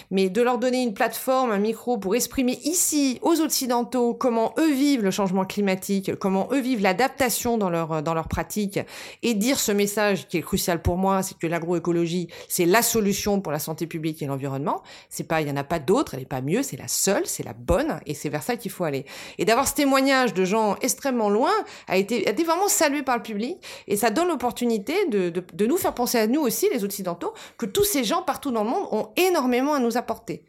Mais 0.10 0.30
de 0.30 0.41
leur 0.41 0.58
donner 0.58 0.84
une 0.84 0.94
plateforme, 0.94 1.52
un 1.52 1.60
micro 1.60 1.98
pour 1.98 2.15
exprimer 2.15 2.60
ici, 2.63 3.20
aux 3.22 3.41
Occidentaux, 3.41 4.13
comment 4.22 4.54
eux 4.60 4.72
vivent 4.72 5.02
le 5.02 5.10
changement 5.10 5.46
climatique, 5.46 6.14
comment 6.14 6.48
eux 6.52 6.60
vivent 6.60 6.84
l'adaptation 6.84 7.58
dans 7.58 7.72
leur 7.72 8.04
dans 8.04 8.14
leur 8.14 8.28
pratique 8.28 8.80
et 9.24 9.34
dire 9.34 9.60
ce 9.60 9.72
message 9.72 10.28
qui 10.28 10.38
est 10.38 10.44
crucial 10.44 10.80
pour 10.80 10.96
moi, 10.98 11.24
c'est 11.24 11.36
que 11.40 11.48
l'agroécologie, 11.48 12.28
c'est 12.48 12.68
la 12.68 12.84
solution 12.84 13.42
pour 13.42 13.52
la 13.52 13.58
santé 13.58 13.88
publique 13.88 14.22
et 14.22 14.28
l'environnement. 14.28 14.84
C'est 15.10 15.24
pas 15.24 15.42
il 15.42 15.48
y 15.48 15.52
en 15.52 15.58
a 15.58 15.64
pas 15.64 15.80
d'autres, 15.80 16.14
elle 16.14 16.22
est 16.22 16.26
pas 16.26 16.42
mieux, 16.42 16.62
c'est 16.62 16.78
la 16.78 16.88
seule, 16.88 17.26
c'est 17.26 17.42
la 17.42 17.54
bonne 17.54 18.00
et 18.06 18.14
c'est 18.14 18.30
vers 18.30 18.44
ça 18.44 18.58
qu'il 18.58 18.70
faut 18.70 18.84
aller. 18.84 19.08
Et 19.40 19.46
d'avoir 19.46 19.68
ce 19.68 19.74
témoignage 19.74 20.36
de 20.36 20.46
gens 20.46 20.76
extrêmement 20.84 21.32
loin 21.32 21.54
a 21.88 21.98
été, 21.98 22.28
a 22.28 22.30
été 22.30 22.44
vraiment 22.44 22.68
salué 22.68 23.02
par 23.02 23.18
le 23.18 23.24
public 23.24 23.58
et 23.88 23.98
ça 23.98 24.12
donne 24.12 24.28
l'opportunité 24.28 24.94
de, 25.08 25.32
de, 25.32 25.44
de 25.52 25.66
nous 25.66 25.78
faire 25.78 25.96
penser 25.96 26.20
à 26.20 26.28
nous 26.28 26.42
aussi 26.42 26.70
les 26.72 26.84
occidentaux 26.84 27.34
que 27.58 27.66
tous 27.66 27.86
ces 27.86 28.04
gens 28.04 28.22
partout 28.22 28.52
dans 28.52 28.66
le 28.66 28.70
monde 28.70 28.88
ont 28.92 29.10
énormément 29.18 29.74
à 29.74 29.80
nous 29.80 29.98
apporter. 29.98 30.44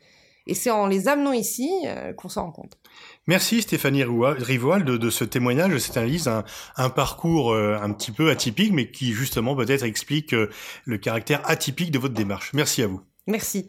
Et 0.47 0.55
c'est 0.55 0.71
en 0.71 0.87
les 0.87 1.09
amenant 1.09 1.33
ici 1.33 1.71
euh, 1.87 2.13
qu'on 2.13 2.29
s'en 2.29 2.45
rend 2.45 2.53
compte. 2.53 2.77
Merci 3.29 3.63
Stéphanie 3.63 4.03
Rivoal 4.05 4.85
de, 4.85 5.11
ce 5.11 5.23
témoignage, 5.25 5.73
de 5.73 5.79
cette 5.79 5.97
analyse, 5.97 6.27
un, 6.27 6.45
un 6.77 6.91
parcours 6.91 7.53
euh, 7.53 7.79
un 7.81 7.93
petit 7.93 8.11
peu 8.11 8.31
atypique, 8.31 8.73
mais 8.73 8.91
qui 8.91 9.13
justement 9.13 9.55
peut-être 9.55 9.85
explique 9.85 10.35
euh, 10.35 10.51
le 10.87 10.99
caractère 10.99 11.49
atypique 11.49 11.93
de 11.93 12.01
votre 12.01 12.15
démarche. 12.15 12.53
Merci 12.53 12.83
à 12.83 12.89
vous. 12.89 13.01
Merci. 13.29 13.67